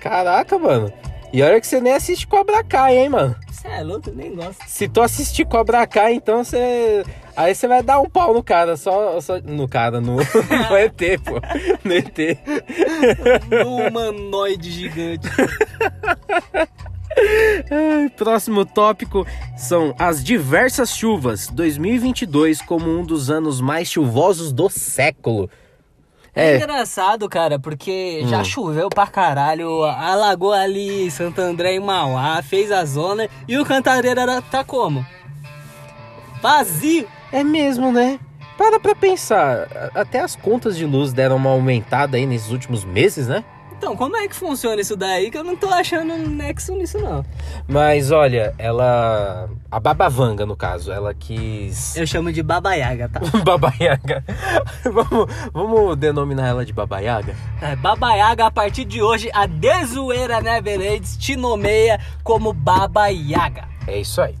Caraca, 0.00 0.58
mano. 0.58 0.92
E 1.32 1.42
olha 1.42 1.60
que 1.60 1.66
você 1.66 1.80
nem 1.80 1.92
assiste 1.92 2.26
Cobra 2.26 2.64
Kai, 2.64 2.96
hein, 2.96 3.10
mano? 3.10 3.36
Você 3.50 3.68
é 3.68 3.82
louco, 3.82 4.10
nem 4.10 4.34
gosto. 4.34 4.64
Se 4.66 4.88
tu 4.88 5.02
assistir 5.02 5.44
Cobra 5.46 5.86
Kai, 5.86 6.14
então 6.14 6.42
você. 6.42 7.04
Aí 7.38 7.54
você 7.54 7.68
vai 7.68 7.84
dar 7.84 8.00
um 8.00 8.08
pau 8.10 8.34
no 8.34 8.42
cara, 8.42 8.76
só. 8.76 9.20
só- 9.20 9.38
no 9.40 9.68
cara, 9.68 10.00
no, 10.00 10.16
no 10.18 10.76
ET, 10.76 11.20
pô. 11.24 11.40
No 11.84 11.94
ET. 11.94 12.18
Um 13.64 13.86
humanoide 13.86 14.70
gigante. 14.72 15.28
Próximo 18.16 18.64
tópico 18.66 19.26
são 19.56 19.94
as 19.98 20.22
diversas 20.22 20.90
chuvas. 20.96 21.46
2022 21.48 22.60
como 22.62 22.90
um 22.98 23.04
dos 23.04 23.30
anos 23.30 23.60
mais 23.60 23.88
chuvosos 23.88 24.52
do 24.52 24.68
século. 24.68 25.48
É, 26.34 26.52
É, 26.52 26.56
engraçado, 26.56 27.28
cara, 27.28 27.58
porque 27.58 28.22
já 28.26 28.40
Hum. 28.40 28.44
choveu 28.44 28.88
pra 28.88 29.06
caralho, 29.06 29.82
alagou 29.84 30.52
ali 30.52 31.08
Santo 31.10 31.40
André 31.40 31.74
e 31.76 31.80
Mauá, 31.80 32.40
fez 32.42 32.70
a 32.70 32.84
zona 32.84 33.28
e 33.48 33.56
o 33.58 33.64
Cantareira 33.64 34.42
tá 34.42 34.62
como? 34.62 35.04
Vazio! 36.42 37.08
É 37.32 37.44
mesmo, 37.44 37.92
né? 37.92 38.18
Para 38.56 38.80
pra 38.80 38.94
pensar. 38.94 39.68
Até 39.94 40.20
as 40.20 40.34
contas 40.34 40.76
de 40.76 40.84
luz 40.84 41.12
deram 41.12 41.36
uma 41.36 41.50
aumentada 41.50 42.16
aí 42.16 42.26
nesses 42.26 42.50
últimos 42.50 42.84
meses, 42.84 43.28
né? 43.28 43.44
Então, 43.78 43.94
como 43.94 44.16
é 44.16 44.26
que 44.26 44.34
funciona 44.34 44.80
isso 44.80 44.96
daí? 44.96 45.30
Que 45.30 45.38
eu 45.38 45.44
não 45.44 45.54
tô 45.54 45.68
achando 45.68 46.12
um 46.12 46.28
nexo 46.28 46.74
nisso, 46.74 46.98
não. 46.98 47.24
Mas 47.68 48.10
olha, 48.10 48.52
ela. 48.58 49.48
A 49.70 49.78
Babavanga, 49.78 50.44
no 50.44 50.56
caso, 50.56 50.90
ela 50.90 51.14
quis. 51.14 51.96
Eu 51.96 52.04
chamo 52.04 52.32
de 52.32 52.42
Babaiaga, 52.42 53.08
tá? 53.08 53.20
Babaiaga. 53.44 54.24
vamos, 54.82 55.32
vamos 55.52 55.96
denominar 55.96 56.48
ela 56.48 56.66
de 56.66 56.72
Babaiaga? 56.72 57.36
É, 57.62 57.76
Babaiaga, 57.76 58.46
a 58.46 58.50
partir 58.50 58.84
de 58.84 59.00
hoje, 59.00 59.30
a 59.32 59.46
Dezoeira 59.46 60.40
Neverades 60.40 61.16
te 61.16 61.36
nomeia 61.36 62.00
como 62.24 62.52
Babaiaga. 62.52 63.68
É 63.86 64.00
isso 64.00 64.20
aí. 64.20 64.34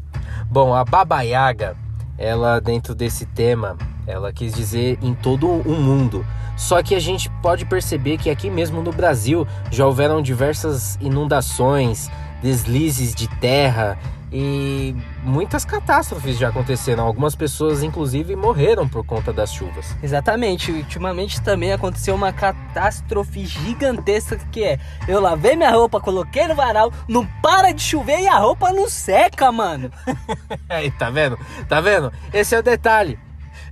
Bom, 0.50 0.74
a 0.74 0.82
Baba 0.84 1.20
Yaga, 1.20 1.76
ela 2.18 2.60
dentro 2.60 2.94
desse 2.94 3.24
tema, 3.24 3.76
ela 4.06 4.32
quis 4.32 4.52
dizer 4.52 4.98
em 5.00 5.14
todo 5.14 5.48
o 5.48 5.76
mundo. 5.76 6.26
Só 6.56 6.82
que 6.82 6.94
a 6.96 7.00
gente 7.00 7.30
pode 7.40 7.64
perceber 7.64 8.18
que 8.18 8.28
aqui 8.28 8.50
mesmo 8.50 8.82
no 8.82 8.92
Brasil 8.92 9.46
já 9.70 9.86
houveram 9.86 10.20
diversas 10.20 10.96
inundações, 11.00 12.10
deslizes 12.42 13.14
de 13.14 13.28
terra 13.38 13.98
e 14.30 14.94
muitas 15.22 15.64
catástrofes 15.64 16.36
já 16.36 16.48
aconteceram. 16.48 17.04
Algumas 17.04 17.34
pessoas, 17.34 17.82
inclusive, 17.82 18.36
morreram 18.36 18.86
por 18.86 19.04
conta 19.04 19.32
das 19.32 19.52
chuvas. 19.52 19.96
Exatamente. 20.02 20.70
Ultimamente 20.70 21.40
também 21.40 21.72
aconteceu 21.72 22.14
uma 22.14 22.32
catástrofe 22.32 23.46
gigantesca 23.46 24.38
que 24.50 24.62
é: 24.62 24.78
eu 25.06 25.20
lavei 25.20 25.56
minha 25.56 25.70
roupa, 25.70 26.00
coloquei 26.00 26.46
no 26.46 26.54
varal, 26.54 26.92
não 27.08 27.26
para 27.42 27.72
de 27.72 27.82
chover 27.82 28.20
e 28.20 28.28
a 28.28 28.38
roupa 28.38 28.72
não 28.72 28.88
seca, 28.88 29.50
mano. 29.50 29.90
Aí, 30.68 30.90
tá 30.90 31.10
vendo? 31.10 31.38
Tá 31.68 31.80
vendo? 31.80 32.12
Esse 32.32 32.54
é 32.54 32.58
o 32.58 32.62
detalhe. 32.62 33.18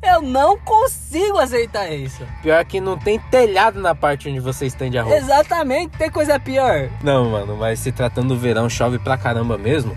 Eu 0.02 0.22
não 0.22 0.58
consigo 0.58 1.38
aceitar 1.38 1.92
isso. 1.92 2.22
Pior 2.42 2.64
que 2.64 2.80
não 2.80 2.96
tem 2.96 3.18
telhado 3.18 3.80
na 3.80 3.94
parte 3.94 4.28
onde 4.28 4.40
você 4.40 4.66
estende 4.66 4.98
a 4.98 5.02
roupa. 5.02 5.18
Exatamente, 5.18 5.96
tem 5.96 6.10
coisa 6.10 6.38
pior. 6.38 6.88
Não, 7.02 7.30
mano, 7.30 7.56
mas 7.56 7.78
se 7.80 7.92
tratando 7.92 8.28
do 8.28 8.36
verão, 8.38 8.68
chove 8.68 8.98
pra 8.98 9.16
caramba 9.16 9.56
mesmo. 9.58 9.96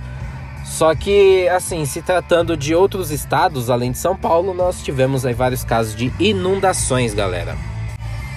Só 0.66 0.94
que, 0.94 1.48
assim, 1.50 1.86
se 1.86 2.02
tratando 2.02 2.56
de 2.56 2.76
outros 2.76 3.12
estados, 3.12 3.70
além 3.70 3.92
de 3.92 3.98
São 3.98 4.16
Paulo, 4.16 4.54
nós 4.54 4.84
tivemos 4.84 5.26
aí 5.26 5.34
vários 5.34 5.64
casos 5.64 5.96
de 5.96 6.14
inundações, 6.20 7.14
galera. 7.14 7.58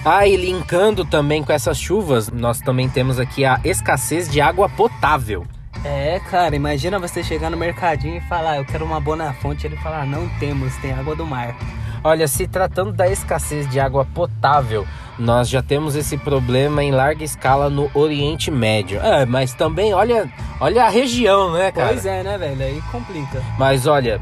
Ah, 0.05 0.27
e 0.27 0.37
linkando 0.37 1.05
também 1.05 1.45
com 1.45 1.53
essas 1.53 1.79
chuvas, 1.79 2.29
nós 2.29 2.61
também 2.61 2.89
temos 2.89 3.21
aqui 3.21 3.45
a 3.45 3.61
escassez 3.63 4.29
de 4.29 4.41
água 4.41 4.69
potável. 4.69 5.47
É, 5.85 6.21
cara, 6.31 6.55
imagina 6.55 6.99
você 6.99 7.25
chegar 7.25 7.51
no 7.51 7.57
mercadinho 7.57 8.17
e 8.17 8.21
falar, 8.21 8.59
eu 8.59 8.65
quero 8.65 8.85
uma 8.85 9.01
boa 9.01 9.33
fonte, 9.35 9.67
ele 9.67 9.77
falar, 9.77 10.07
não 10.07 10.29
temos, 10.39 10.77
tem 10.77 10.93
água 10.93 11.17
do 11.17 11.27
mar. 11.27 11.57
Olha, 12.05 12.27
se 12.29 12.47
tratando 12.47 12.93
da 12.93 13.09
escassez 13.09 13.69
de 13.69 13.81
água 13.81 14.05
potável, 14.05 14.87
nós 15.19 15.49
já 15.49 15.63
temos 15.63 15.95
esse 15.95 16.17
problema 16.17 16.83
em 16.83 16.91
larga 16.91 17.25
escala 17.25 17.69
no 17.69 17.91
Oriente 17.95 18.51
Médio. 18.51 19.01
É, 19.01 19.27
mas 19.27 19.55
também 19.55 19.93
olha, 19.93 20.29
olha 20.61 20.85
a 20.85 20.89
região, 20.89 21.53
né, 21.53 21.71
cara? 21.71 21.89
Pois 21.89 22.07
é, 22.07 22.23
né, 22.23 22.39
velho? 22.39 22.63
Aí 22.63 22.83
complica. 22.91 23.43
Mas 23.59 23.87
olha, 23.87 24.21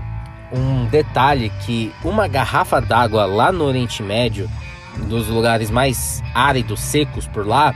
um 0.53 0.87
detalhe 0.87 1.51
que 1.65 1.93
uma 2.05 2.27
garrafa 2.27 2.81
d'água 2.81 3.25
lá 3.25 3.53
no 3.53 3.65
Oriente 3.65 4.03
Médio, 4.03 4.51
nos 5.09 5.29
lugares 5.29 5.71
mais 5.71 6.23
áridos, 6.35 6.81
secos 6.81 7.27
por 7.27 7.47
lá, 7.47 7.75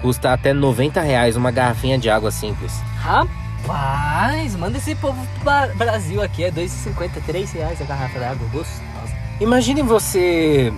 custa 0.00 0.32
até 0.32 0.52
90 0.52 1.00
reais 1.00 1.36
uma 1.36 1.50
garrafinha 1.50 1.98
de 1.98 2.08
água 2.10 2.30
simples. 2.30 2.72
Rapaz, 3.00 4.54
manda 4.56 4.78
esse 4.78 4.94
povo 4.94 5.26
pro 5.40 5.76
Brasil 5.76 6.22
aqui, 6.22 6.44
é 6.44 6.50
2,50, 6.50 7.10
3 7.26 7.52
reais 7.52 7.80
a 7.80 7.84
garrafa 7.84 8.18
d'água, 8.18 8.48
gostosa. 8.52 9.16
Imagine 9.40 9.82
você 9.82 10.72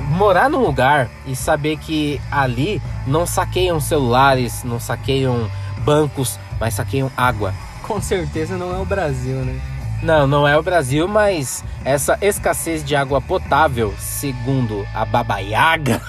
morar 0.00 0.48
num 0.48 0.60
lugar 0.60 1.08
e 1.26 1.36
saber 1.36 1.76
que 1.76 2.20
ali 2.30 2.80
não 3.06 3.26
saqueiam 3.26 3.80
celulares, 3.80 4.64
não 4.64 4.80
saqueiam 4.80 5.50
bancos, 5.78 6.38
mas 6.58 6.74
saqueiam 6.74 7.10
água. 7.16 7.54
Com 7.82 8.00
certeza 8.00 8.56
não 8.56 8.74
é 8.74 8.78
o 8.78 8.84
Brasil, 8.84 9.36
né? 9.36 9.60
Não, 10.02 10.26
não 10.26 10.46
é 10.46 10.56
o 10.58 10.62
Brasil, 10.62 11.08
mas 11.08 11.64
essa 11.84 12.18
escassez 12.20 12.84
de 12.84 12.94
água 12.94 13.20
potável, 13.20 13.94
segundo 13.98 14.86
a 14.94 15.04
Baba 15.04 15.38
Yaga, 15.38 16.00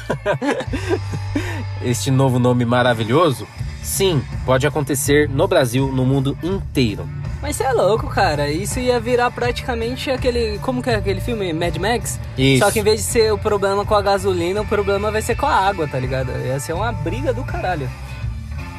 este 1.82 2.10
novo 2.12 2.40
nome 2.40 2.66
maravilhoso, 2.66 3.48
sim, 3.82 4.22
pode 4.46 4.66
acontecer 4.66 5.30
no 5.30 5.48
Brasil, 5.48 5.92
no 5.92 6.06
mundo 6.06 6.38
inteiro. 6.42 7.08
Mas 7.42 7.58
você 7.58 7.64
é 7.64 7.74
louco, 7.74 8.08
cara. 8.08 8.50
Isso 8.50 8.80
ia 8.80 9.00
virar 9.00 9.30
praticamente 9.30 10.10
aquele. 10.10 10.58
Como 10.60 10.82
que 10.82 10.90
é 10.90 10.96
aquele 10.96 11.22
filme? 11.22 11.54
Mad 11.54 11.76
Max? 11.78 12.20
Isso. 12.36 12.66
Só 12.66 12.72
que 12.72 12.80
em 12.80 12.84
vez 12.84 13.02
de 13.02 13.06
ser 13.06 13.32
o 13.32 13.38
problema 13.38 13.86
com 13.86 13.94
a 13.94 14.02
gasolina, 14.02 14.62
o 14.62 14.66
problema 14.66 15.12
vai 15.12 15.22
ser 15.22 15.36
com 15.36 15.46
a 15.46 15.54
água, 15.54 15.88
tá 15.88 16.00
ligado? 16.00 16.32
Ia 16.44 16.60
ser 16.60 16.74
uma 16.74 16.92
briga 16.92 17.32
do 17.32 17.44
caralho. 17.44 17.88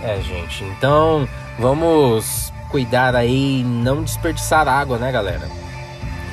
É, 0.02 0.20
gente. 0.20 0.64
Então, 0.64 1.28
vamos 1.58 2.52
cuidar 2.68 3.14
aí 3.14 3.60
e 3.60 3.64
não 3.64 4.02
desperdiçar 4.02 4.66
água, 4.66 4.98
né, 4.98 5.12
galera? 5.12 5.48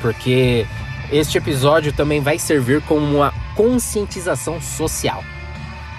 Porque 0.02 0.66
este 1.12 1.38
episódio 1.38 1.92
também 1.92 2.20
vai 2.20 2.38
servir 2.38 2.82
como 2.82 3.18
uma 3.18 3.32
conscientização 3.54 4.60
social. 4.60 5.22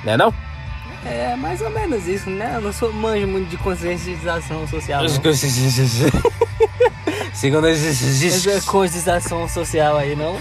Né 0.04 0.18
não? 0.18 0.30
É 0.30 0.45
mais 1.38 1.62
ou 1.62 1.70
menos 1.70 2.08
isso, 2.08 2.30
né? 2.30 2.54
Eu 2.56 2.62
não 2.62 2.74
sou 2.74 2.92
manjo 2.92 3.28
muito 3.28 3.50
de 3.50 3.58
conscientização 3.58 4.68
social. 4.68 5.02
Não. 5.02 5.10
Segundo 7.34 7.68
conscientização 8.66 9.48
social 9.48 9.98
aí, 9.98 10.16
não? 10.16 10.40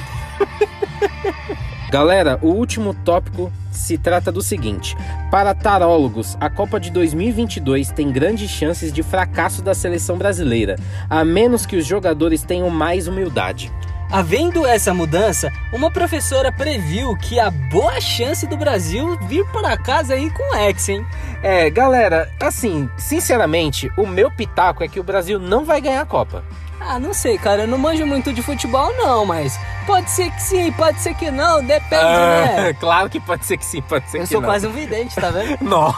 Galera, 1.90 2.38
o 2.42 2.48
último 2.48 2.92
tópico 2.92 3.52
se 3.70 3.96
trata 3.98 4.32
do 4.32 4.42
seguinte: 4.42 4.96
para 5.30 5.54
tarólogos, 5.54 6.36
a 6.40 6.50
Copa 6.50 6.80
de 6.80 6.90
2022 6.90 7.90
tem 7.90 8.10
grandes 8.10 8.50
chances 8.50 8.92
de 8.92 9.02
fracasso 9.02 9.62
da 9.62 9.74
seleção 9.74 10.16
brasileira, 10.16 10.76
a 11.08 11.24
menos 11.24 11.66
que 11.66 11.76
os 11.76 11.86
jogadores 11.86 12.42
tenham 12.42 12.70
mais 12.70 13.06
humildade. 13.06 13.70
Havendo 14.14 14.64
essa 14.64 14.94
mudança, 14.94 15.52
uma 15.72 15.90
professora 15.90 16.52
previu 16.52 17.16
que 17.16 17.40
há 17.40 17.50
boa 17.50 18.00
chance 18.00 18.46
do 18.46 18.56
Brasil 18.56 19.18
vir 19.22 19.44
para 19.46 19.76
casa 19.76 20.14
aí 20.14 20.30
com 20.30 20.54
ex, 20.54 20.88
hein? 20.88 21.04
É, 21.42 21.68
galera, 21.68 22.30
assim, 22.40 22.88
sinceramente, 22.96 23.90
o 23.96 24.06
meu 24.06 24.30
pitaco 24.30 24.84
é 24.84 24.88
que 24.88 25.00
o 25.00 25.02
Brasil 25.02 25.40
não 25.40 25.64
vai 25.64 25.80
ganhar 25.80 26.02
a 26.02 26.06
Copa. 26.06 26.44
Ah, 26.80 26.96
não 27.00 27.12
sei, 27.12 27.36
cara, 27.36 27.62
eu 27.62 27.66
não 27.66 27.76
manjo 27.76 28.06
muito 28.06 28.32
de 28.32 28.40
futebol 28.40 28.94
não, 28.96 29.26
mas 29.26 29.58
pode 29.84 30.08
ser 30.08 30.30
que 30.30 30.42
sim, 30.42 30.70
pode 30.70 31.00
ser 31.00 31.14
que 31.14 31.32
não, 31.32 31.60
depende, 31.64 32.04
ah, 32.04 32.46
né? 32.56 32.72
Claro 32.78 33.10
que 33.10 33.18
pode 33.18 33.44
ser 33.44 33.56
que 33.56 33.64
sim, 33.64 33.82
pode 33.82 34.08
ser 34.08 34.18
eu 34.18 34.22
que 34.22 34.28
sou 34.28 34.40
não. 34.40 34.48
quase 34.48 34.64
um 34.64 34.72
vidente, 34.72 35.16
tá 35.16 35.30
vendo? 35.30 35.58
não, 35.64 35.92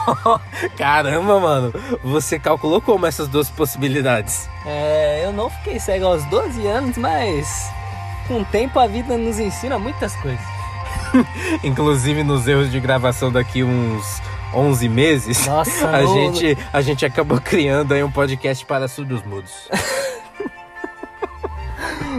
caramba, 0.75 1.39
mano, 1.39 1.73
você 2.03 2.39
calculou 2.39 2.81
como 2.81 3.05
essas 3.05 3.27
duas 3.27 3.47
possibilidades? 3.47 4.49
É, 4.65 5.21
eu 5.23 5.31
não 5.31 5.51
fiquei 5.51 5.79
cego 5.79 6.07
aos 6.07 6.25
12 6.25 6.65
anos, 6.65 6.97
mas 6.97 7.76
com 8.27 8.41
o 8.41 8.45
tempo 8.45 8.79
a 8.79 8.87
vida 8.87 9.17
nos 9.17 9.39
ensina 9.39 9.79
muitas 9.79 10.15
coisas. 10.17 10.45
Inclusive 11.63 12.23
nos 12.23 12.47
erros 12.47 12.71
de 12.71 12.79
gravação 12.79 13.31
daqui 13.31 13.63
uns 13.63 14.21
11 14.53 14.89
meses, 14.89 15.45
Nossa, 15.45 15.89
a 15.89 16.05
gente 16.05 16.57
a 16.71 16.81
gente 16.81 17.05
acabou 17.05 17.39
criando 17.39 17.93
aí 17.93 18.03
um 18.03 18.11
podcast 18.11 18.65
para 18.65 18.87
surdos 18.87 19.23
mudos. 19.23 19.51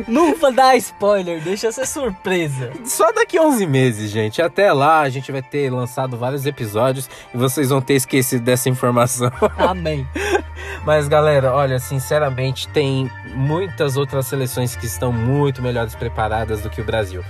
Não 0.07 0.35
vou 0.37 0.53
dar 0.53 0.77
spoiler, 0.77 1.41
deixa 1.43 1.73
ser 1.73 1.87
surpresa. 1.87 2.71
Só 2.85 3.11
daqui 3.13 3.39
11 3.39 3.67
meses, 3.67 4.11
gente. 4.11 4.41
Até 4.41 4.73
lá 4.73 5.01
a 5.01 5.09
gente 5.09 5.33
vai 5.33 5.43
ter 5.43 5.71
lançado 5.73 6.17
vários 6.17 6.47
episódios 6.47 7.11
e 7.35 7.37
vocês 7.37 7.71
vão 7.71 7.81
ter 7.81 7.95
esquecido 7.95 8.45
dessa 8.45 8.69
informação. 8.69 9.33
Amém. 9.57 10.07
Mas 10.87 11.09
galera, 11.09 11.53
olha, 11.53 11.79
sinceramente, 11.79 12.69
tem 12.69 13.11
muitas 13.39 13.97
outras 13.97 14.27
seleções 14.27 14.75
que 14.75 14.85
estão 14.85 15.13
muito 15.13 15.63
melhores 15.63 15.95
preparadas 15.95 16.61
do 16.61 16.69
que 16.69 16.81
o 16.81 16.85
Brasil. 16.85 17.25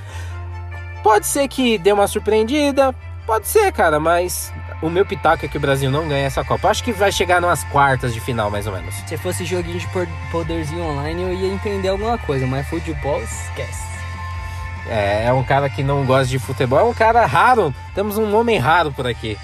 Pode 1.03 1.27
ser 1.27 1.47
que 1.47 1.79
dê 1.79 1.93
uma 1.93 2.07
surpreendida, 2.07 2.95
pode 3.27 3.47
ser, 3.47 3.71
cara, 3.73 4.01
mas 4.01 4.53
o 4.83 4.89
meu 4.89 5.05
pitaco 5.05 5.45
é 5.45 5.49
que 5.49 5.57
o 5.57 5.61
Brasil 5.61 5.91
não 5.91 6.09
ganha 6.09 6.27
essa 6.27 6.43
Copa. 6.43 6.69
Acho 6.69 6.83
que 6.83 6.93
vai 6.93 7.13
chegar 7.13 7.41
nas 7.41 7.63
quartas 7.65 8.15
de 8.15 8.21
final, 8.21 8.51
mais 8.51 8.67
ou 8.67 8.73
menos. 8.73 8.95
Se 9.07 9.17
fosse 9.19 9.45
joguinho 9.45 9.79
de 9.79 9.89
poderzinho 10.33 10.83
online, 10.83 11.23
eu 11.23 11.35
ia 11.35 11.53
entender 11.53 11.89
alguma 11.89 12.17
coisa, 12.17 12.47
mas 12.47 12.67
futebol, 12.67 13.21
esquece. 13.23 13.87
É, 14.89 15.27
é 15.27 15.33
um 15.33 15.45
cara 15.45 15.69
que 15.69 15.83
não 15.83 16.07
gosta 16.07 16.27
de 16.27 16.39
futebol, 16.39 16.79
é 16.79 16.85
um 16.85 16.95
cara 16.95 17.27
raro. 17.27 17.75
Temos 17.95 18.17
um 18.17 18.35
homem 18.35 18.59
raro 18.59 18.91
por 18.91 19.07
aqui. 19.07 19.37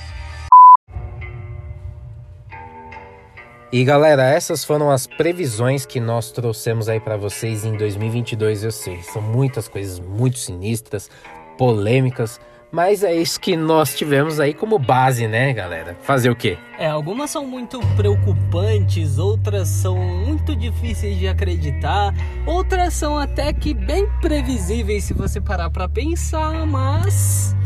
E 3.75 3.83
galera, 3.83 4.23
essas 4.23 4.63
foram 4.63 4.89
as 4.89 5.05
previsões 5.05 5.85
que 5.85 5.99
nós 5.99 6.31
trouxemos 6.31 6.89
aí 6.89 7.01
para 7.01 7.17
vocês 7.17 7.65
em 7.65 7.77
2022. 7.77 8.63
Eu 8.63 8.71
sei, 8.71 9.03
são 9.03 9.21
muitas 9.21 9.67
coisas 9.67 9.99
muito 9.99 10.39
sinistras, 10.39 11.11
polêmicas, 11.59 12.41
mas 12.71 13.03
é 13.03 13.13
isso 13.13 13.41
que 13.41 13.57
nós 13.57 13.93
tivemos 13.93 14.39
aí 14.39 14.55
como 14.55 14.79
base, 14.79 15.27
né, 15.27 15.53
galera? 15.53 15.97
Fazer 16.03 16.31
o 16.31 16.37
quê? 16.37 16.57
É, 16.79 16.87
algumas 16.87 17.31
são 17.31 17.45
muito 17.45 17.81
preocupantes, 17.97 19.19
outras 19.19 19.67
são 19.67 19.99
muito 19.99 20.55
difíceis 20.55 21.19
de 21.19 21.27
acreditar, 21.27 22.15
outras 22.47 22.95
são 22.95 23.19
até 23.19 23.53
que 23.53 23.75
bem 23.75 24.09
previsíveis 24.21 25.03
se 25.03 25.15
você 25.15 25.41
parar 25.41 25.69
para 25.69 25.89
pensar, 25.89 26.65
mas 26.65 27.57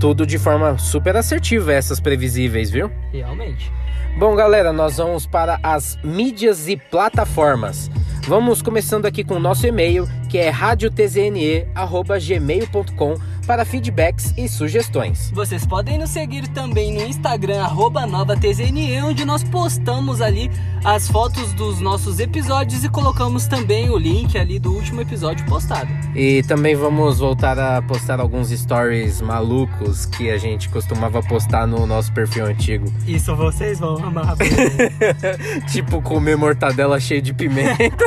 tudo 0.00 0.26
de 0.26 0.36
forma 0.36 0.76
super 0.78 1.16
assertiva 1.16 1.72
essas 1.72 2.00
previsíveis, 2.00 2.72
viu? 2.72 2.90
Realmente. 3.12 3.72
Bom, 4.16 4.36
galera, 4.36 4.72
nós 4.72 4.98
vamos 4.98 5.26
para 5.26 5.58
as 5.60 5.98
mídias 6.04 6.68
e 6.68 6.76
plataformas. 6.76 7.90
Vamos 8.28 8.62
começando 8.62 9.06
aqui 9.06 9.24
com 9.24 9.34
o 9.34 9.40
nosso 9.40 9.66
e-mail, 9.66 10.06
que 10.30 10.38
é 10.38 10.50
radiotzne@gmail.com. 10.50 13.14
para 13.44 13.64
feedbacks 13.64 14.32
e 14.36 14.48
sugestões. 14.48 15.30
Vocês 15.32 15.66
podem 15.66 15.98
nos 15.98 16.10
seguir 16.10 16.48
também 16.48 16.92
no 16.92 17.02
Instagram, 17.02 17.68
NovaTZNE, 18.08 19.02
onde 19.02 19.24
nós 19.24 19.44
postamos 19.44 20.20
ali 20.20 20.50
as 20.84 21.08
fotos 21.08 21.52
dos 21.54 21.80
nossos 21.80 22.20
episódios 22.20 22.84
e 22.84 22.88
colocamos 22.88 23.46
também 23.46 23.88
o 23.90 23.96
link 23.96 24.36
ali 24.36 24.58
do 24.58 24.72
último 24.72 25.00
episódio 25.00 25.44
postado. 25.46 25.88
E 26.14 26.42
também 26.42 26.74
vamos 26.74 27.18
voltar 27.18 27.58
a 27.58 27.80
postar 27.80 28.20
alguns 28.20 28.50
stories 28.50 29.20
malucos 29.20 30.06
que 30.06 30.30
a 30.30 30.36
gente 30.36 30.68
costumava 30.68 31.22
postar 31.22 31.66
no 31.66 31.86
nosso 31.86 32.12
perfil 32.12 32.46
antigo. 32.46 32.92
Isso 33.08 33.34
vocês 33.34 33.78
vão 33.78 33.96
amar. 33.96 34.36
tipo 35.72 36.02
comer 36.02 36.36
mortadela 36.36 37.00
cheia 37.00 37.22
de 37.22 37.32
pimenta. 37.32 38.04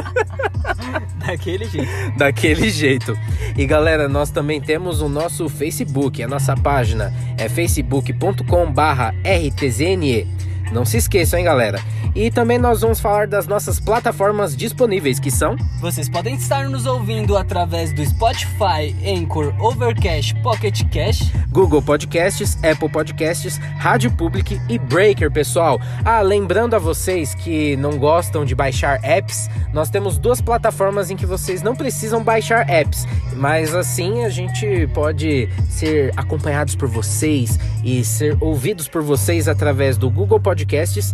Daquele 1.26 1.66
jeito. 1.66 2.18
Daquele 2.18 2.70
jeito. 2.70 3.18
E 3.58 3.66
galera, 3.66 4.08
nós 4.08 4.30
também 4.30 4.62
temos 4.62 5.02
o 5.02 5.10
nosso 5.10 5.27
Facebook, 5.50 6.24
a 6.24 6.28
nossa 6.28 6.56
página 6.56 7.12
é 7.38 7.50
facebook.com/rtzne. 7.50 10.47
Não 10.72 10.84
se 10.86 10.98
esqueçam, 10.98 11.40
hein, 11.40 11.46
galera. 11.46 11.80
E 12.14 12.30
também 12.32 12.58
nós 12.58 12.82
vamos 12.82 13.00
falar 13.00 13.28
das 13.28 13.48
nossas 13.48 13.80
plataformas 13.80 14.56
disponíveis, 14.56 15.20
que 15.20 15.32
são. 15.32 15.56
Vocês 15.80 16.10
podem 16.10 16.36
estar 16.36 16.70
nos 16.70 16.86
ouvindo 16.86 17.38
através 17.38 17.94
do 17.94 18.04
Spotify, 18.06 18.96
Anchor, 19.06 19.54
Overcast, 19.60 20.36
Pocket 20.42 20.84
Cast, 20.90 21.32
Google 21.50 21.82
Podcasts, 21.82 22.58
Apple 22.64 22.90
Podcasts, 22.90 23.58
Rádio 23.78 24.12
Public 24.12 24.60
e 24.68 24.78
Breaker, 24.78 25.32
pessoal. 25.32 25.80
Ah, 26.04 26.22
lembrando 26.22 26.76
a 26.76 26.80
vocês 26.80 27.34
que 27.36 27.78
não 27.78 27.98
gostam 27.98 28.44
de 28.44 28.56
baixar 28.56 29.00
apps, 29.04 29.50
nós 29.74 29.90
temos 29.90 30.18
duas 30.18 30.42
plataformas 30.42 31.12
em 31.12 31.16
que 31.16 31.26
vocês 31.26 31.62
não 31.62 31.76
precisam 31.76 32.24
baixar 32.24 32.70
apps, 32.70 33.08
mas 33.36 33.74
assim 33.74 34.26
a 34.26 34.30
gente 34.30 34.88
pode 34.94 35.48
ser 35.70 36.12
acompanhados 36.18 36.76
por 36.76 36.88
vocês 36.88 37.60
e 37.84 38.04
ser 38.04 38.36
ouvidos 38.42 38.88
por 38.88 39.02
vocês 39.02 39.48
através 39.48 39.98
do 39.98 40.10
Google 40.10 40.40
Podcasts 40.40 40.57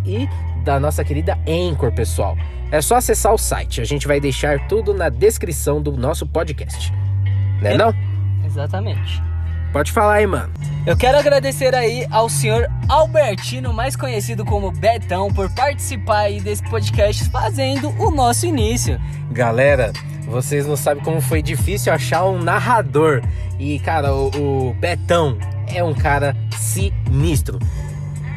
e 0.04 0.28
da 0.64 0.78
nossa 0.80 1.04
querida 1.04 1.38
Anchor, 1.46 1.92
pessoal. 1.92 2.36
É 2.70 2.80
só 2.80 2.96
acessar 2.96 3.32
o 3.32 3.38
site, 3.38 3.80
a 3.80 3.84
gente 3.84 4.06
vai 4.06 4.18
deixar 4.18 4.66
tudo 4.66 4.92
na 4.94 5.08
descrição 5.08 5.80
do 5.80 5.92
nosso 5.96 6.26
podcast. 6.26 6.92
Né 7.60 7.74
É. 7.74 7.76
não? 7.76 7.94
Exatamente. 8.44 9.22
Pode 9.72 9.90
falar 9.90 10.14
aí, 10.14 10.26
mano. 10.26 10.52
Eu 10.86 10.96
quero 10.96 11.18
agradecer 11.18 11.74
aí 11.74 12.06
ao 12.10 12.28
senhor 12.28 12.68
Albertino, 12.88 13.72
mais 13.72 13.96
conhecido 13.96 14.44
como 14.44 14.70
Betão, 14.70 15.32
por 15.32 15.50
participar 15.50 16.20
aí 16.20 16.40
desse 16.40 16.62
podcast 16.70 17.28
fazendo 17.30 17.88
o 17.98 18.10
nosso 18.10 18.46
início. 18.46 19.00
Galera, 19.32 19.92
vocês 20.26 20.66
não 20.66 20.76
sabem 20.76 21.02
como 21.02 21.20
foi 21.20 21.42
difícil 21.42 21.92
achar 21.92 22.24
um 22.24 22.40
narrador. 22.40 23.20
E, 23.58 23.78
cara, 23.80 24.14
o, 24.14 24.70
o 24.70 24.74
Betão 24.74 25.36
é 25.66 25.82
um 25.82 25.94
cara 25.94 26.36
sinistro. 26.56 27.58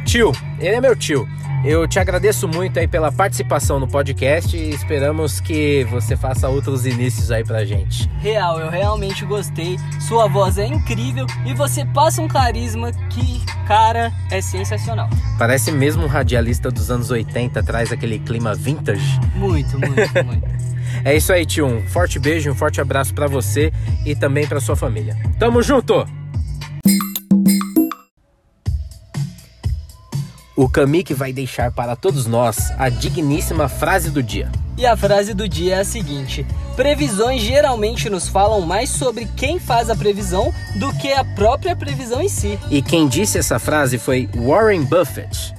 Tio, 0.08 0.32
ele 0.58 0.74
é 0.74 0.80
meu 0.80 0.96
tio. 0.96 1.28
Eu 1.66 1.86
te 1.86 2.00
agradeço 2.00 2.48
muito 2.48 2.80
aí 2.80 2.88
pela 2.88 3.12
participação 3.12 3.78
no 3.78 3.90
podcast 3.90 4.56
e 4.56 4.70
esperamos 4.70 5.42
que 5.42 5.84
você 5.92 6.16
faça 6.16 6.48
outros 6.48 6.86
inícios 6.86 7.30
aí 7.30 7.44
pra 7.44 7.66
gente. 7.66 8.10
Real, 8.22 8.58
eu 8.58 8.70
realmente 8.70 9.26
gostei. 9.26 9.76
Sua 10.00 10.30
voz 10.30 10.58
é 10.58 10.66
incrível 10.66 11.26
e 11.46 11.54
você 11.54 11.84
passa 11.84 12.22
um 12.22 12.28
carisma 12.30 12.94
que, 13.10 13.44
cara, 13.68 14.14
é 14.32 14.40
sensacional. 14.40 15.10
Parece 15.38 15.74
mesmo 15.74 16.06
um 16.06 16.08
radialista 16.08 16.72
dos 16.72 16.90
anos 16.90 17.12
80, 17.12 17.62
traz 17.62 17.92
aquele 17.92 18.18
clima 18.18 18.56
vintage. 18.56 19.20
Muito, 19.36 19.78
muito, 19.78 19.94
muito. 20.24 20.48
É 21.04 21.18
isso 21.18 21.34
aí, 21.34 21.46
tio. 21.46 21.66
Um 21.66 21.86
forte 21.86 22.18
beijo, 22.18 22.50
um 22.50 22.56
forte 22.56 22.80
abraço 22.80 23.14
pra 23.14 23.28
você 23.28 23.74
e 24.06 24.16
também 24.16 24.48
pra 24.48 24.62
sua 24.62 24.78
família. 24.78 25.18
Tamo 25.38 25.62
junto! 25.62 26.08
O 30.58 30.68
Kamik 30.68 31.14
vai 31.14 31.32
deixar 31.32 31.72
para 31.72 31.96
todos 31.96 32.26
nós 32.26 32.74
a 32.80 32.90
digníssima 32.90 33.70
frase 33.70 34.10
do 34.10 34.24
dia. 34.24 34.52
E 34.76 34.88
a 34.88 34.98
frase 34.98 35.36
do 35.36 35.48
dia 35.48 35.76
é 35.76 35.80
a 35.82 35.86
seguinte: 35.86 36.44
Previsões 36.76 37.44
geralmente 37.44 38.10
nos 38.10 38.28
falam 38.28 38.62
mais 38.62 38.90
sobre 38.90 39.28
quem 39.38 39.60
faz 39.60 39.88
a 39.88 39.96
previsão 39.96 40.52
do 40.80 40.92
que 40.98 41.14
a 41.14 41.24
própria 41.24 41.76
previsão 41.76 42.24
em 42.24 42.28
si. 42.28 42.58
E 42.72 42.82
quem 42.82 43.08
disse 43.08 43.38
essa 43.38 43.60
frase 43.60 44.00
foi 44.00 44.28
Warren 44.36 44.84
Buffett. 44.84 45.54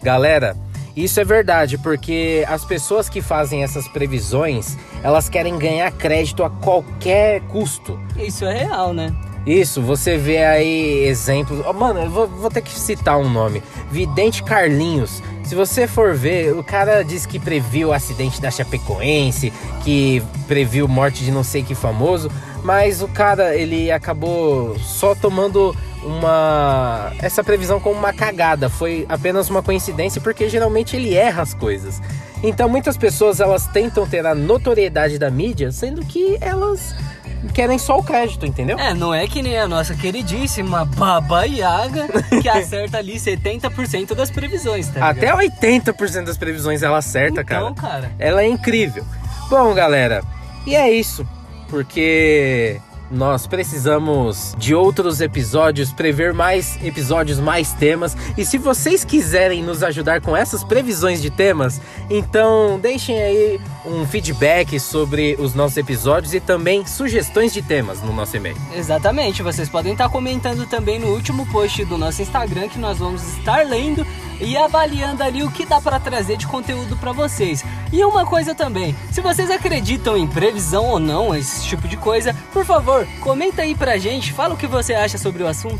Galera, 0.00 0.56
isso 0.94 1.18
é 1.18 1.24
verdade 1.24 1.76
porque 1.76 2.44
as 2.46 2.64
pessoas 2.64 3.08
que 3.08 3.20
fazem 3.20 3.64
essas 3.64 3.88
previsões, 3.88 4.76
elas 5.02 5.28
querem 5.28 5.58
ganhar 5.58 5.90
crédito 5.90 6.44
a 6.44 6.50
qualquer 6.50 7.40
custo. 7.48 7.98
Isso 8.16 8.44
é 8.44 8.66
real, 8.66 8.94
né? 8.94 9.12
Isso, 9.46 9.82
você 9.82 10.16
vê 10.16 10.44
aí 10.44 11.04
exemplos. 11.04 11.62
Oh, 11.66 11.72
mano, 11.72 12.00
eu 12.00 12.10
vou, 12.10 12.26
vou 12.26 12.50
ter 12.50 12.62
que 12.62 12.72
citar 12.72 13.18
um 13.18 13.28
nome: 13.28 13.62
Vidente 13.90 14.42
Carlinhos. 14.42 15.22
Se 15.44 15.54
você 15.54 15.86
for 15.86 16.14
ver, 16.14 16.56
o 16.56 16.64
cara 16.64 17.02
disse 17.02 17.28
que 17.28 17.38
previu 17.38 17.88
o 17.88 17.92
acidente 17.92 18.40
da 18.40 18.50
Chapecoense, 18.50 19.52
que 19.82 20.22
previu 20.48 20.88
morte 20.88 21.22
de 21.22 21.30
não 21.30 21.44
sei 21.44 21.62
que 21.62 21.74
famoso, 21.74 22.30
mas 22.62 23.02
o 23.02 23.08
cara 23.08 23.54
ele 23.54 23.92
acabou 23.92 24.78
só 24.78 25.14
tomando 25.14 25.76
uma 26.02 27.12
essa 27.18 27.44
previsão 27.44 27.78
como 27.78 27.98
uma 27.98 28.12
cagada, 28.12 28.70
foi 28.70 29.04
apenas 29.06 29.50
uma 29.50 29.62
coincidência 29.62 30.20
porque 30.20 30.48
geralmente 30.48 30.96
ele 30.96 31.14
erra 31.14 31.42
as 31.42 31.52
coisas. 31.52 32.00
Então 32.42 32.66
muitas 32.66 32.96
pessoas 32.96 33.38
elas 33.38 33.66
tentam 33.66 34.06
ter 34.06 34.24
a 34.24 34.34
notoriedade 34.34 35.18
da 35.18 35.30
mídia, 35.30 35.70
sendo 35.70 36.02
que 36.06 36.38
elas 36.40 36.94
querem 37.52 37.78
só 37.78 37.98
o 37.98 38.02
crédito, 38.02 38.46
entendeu? 38.46 38.78
É, 38.78 38.94
não 38.94 39.12
é 39.12 39.26
que 39.26 39.42
nem 39.42 39.58
a 39.58 39.66
nossa 39.68 39.94
queridíssima 39.94 40.84
Baba 40.84 41.44
Yaga, 41.44 42.06
que 42.40 42.48
acerta 42.50 42.98
ali 42.98 43.16
70% 43.16 44.14
das 44.14 44.30
previsões, 44.30 44.88
tá 44.88 45.08
Até 45.08 45.34
ligado? 45.34 45.40
80% 45.40 46.24
das 46.24 46.36
previsões 46.36 46.82
ela 46.82 46.98
acerta, 46.98 47.42
então, 47.42 47.74
cara. 47.74 47.92
cara. 47.92 48.12
Ela 48.18 48.42
é 48.42 48.46
incrível. 48.46 49.04
Bom, 49.48 49.74
galera, 49.74 50.22
e 50.66 50.74
é 50.74 50.90
isso. 50.90 51.26
Porque 51.68 52.80
nós 53.10 53.46
precisamos 53.46 54.54
de 54.58 54.74
outros 54.74 55.20
episódios, 55.20 55.92
prever 55.92 56.32
mais 56.32 56.78
episódios, 56.84 57.38
mais 57.38 57.72
temas. 57.72 58.16
E 58.36 58.44
se 58.44 58.58
vocês 58.58 59.04
quiserem 59.04 59.62
nos 59.62 59.82
ajudar 59.82 60.20
com 60.20 60.36
essas 60.36 60.64
previsões 60.64 61.20
de 61.20 61.30
temas, 61.30 61.80
então 62.10 62.78
deixem 62.80 63.20
aí 63.22 63.60
um 63.84 64.06
feedback 64.06 64.78
sobre 64.80 65.36
os 65.38 65.54
nossos 65.54 65.76
episódios 65.76 66.34
e 66.34 66.40
também 66.40 66.86
sugestões 66.86 67.52
de 67.52 67.62
temas 67.62 68.02
no 68.02 68.12
nosso 68.12 68.36
e-mail. 68.36 68.56
Exatamente, 68.74 69.42
vocês 69.42 69.68
podem 69.68 69.92
estar 69.92 70.08
comentando 70.08 70.66
também 70.66 70.98
no 70.98 71.08
último 71.08 71.46
post 71.46 71.84
do 71.84 71.98
nosso 71.98 72.22
Instagram 72.22 72.68
que 72.68 72.78
nós 72.78 72.98
vamos 72.98 73.22
estar 73.36 73.66
lendo 73.66 74.06
e 74.40 74.56
avaliando 74.56 75.22
ali 75.22 75.42
o 75.42 75.50
que 75.50 75.64
dá 75.64 75.80
para 75.80 76.00
trazer 76.00 76.36
de 76.36 76.46
conteúdo 76.46 76.96
para 76.96 77.12
vocês. 77.12 77.64
E 77.94 78.04
uma 78.04 78.26
coisa 78.26 78.56
também, 78.56 78.92
se 79.12 79.20
vocês 79.20 79.48
acreditam 79.48 80.16
em 80.16 80.26
previsão 80.26 80.86
ou 80.86 80.98
não, 80.98 81.32
esse 81.32 81.64
tipo 81.64 81.86
de 81.86 81.96
coisa, 81.96 82.34
por 82.52 82.64
favor, 82.64 83.06
comenta 83.20 83.62
aí 83.62 83.72
pra 83.72 83.96
gente, 83.98 84.32
fala 84.32 84.54
o 84.54 84.56
que 84.56 84.66
você 84.66 84.94
acha 84.94 85.16
sobre 85.16 85.44
o 85.44 85.46
assunto. 85.46 85.78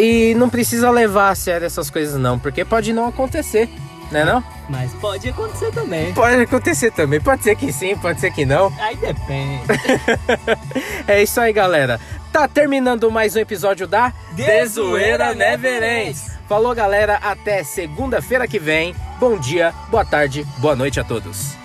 E 0.00 0.32
não 0.36 0.48
precisa 0.48 0.88
levar 0.90 1.28
a 1.28 1.34
sério 1.34 1.66
essas 1.66 1.90
coisas 1.90 2.18
não, 2.18 2.38
porque 2.38 2.64
pode 2.64 2.94
não 2.94 3.06
acontecer, 3.06 3.68
né 4.10 4.24
não? 4.24 4.42
Mas 4.70 4.90
pode 4.94 5.28
acontecer 5.28 5.70
também. 5.70 6.14
Pode 6.14 6.40
acontecer 6.40 6.92
também, 6.92 7.20
pode 7.20 7.44
ser 7.44 7.54
que 7.54 7.70
sim, 7.74 7.94
pode 7.94 8.20
ser 8.20 8.30
que 8.32 8.46
não. 8.46 8.72
Aí 8.80 8.96
depende. 8.96 9.60
É 11.06 11.22
isso 11.22 11.38
aí, 11.42 11.52
galera. 11.52 12.00
Tá 12.32 12.48
terminando 12.48 13.10
mais 13.10 13.36
um 13.36 13.38
episódio 13.38 13.86
da 13.86 14.14
De 14.32 14.66
Zoeira 14.66 15.34
Never 15.34 15.82
Ends. 15.82 16.39
Falou, 16.50 16.74
galera. 16.74 17.14
Até 17.22 17.62
segunda-feira 17.62 18.48
que 18.48 18.58
vem. 18.58 18.92
Bom 19.20 19.38
dia, 19.38 19.72
boa 19.88 20.04
tarde, 20.04 20.44
boa 20.58 20.74
noite 20.74 20.98
a 20.98 21.04
todos. 21.04 21.59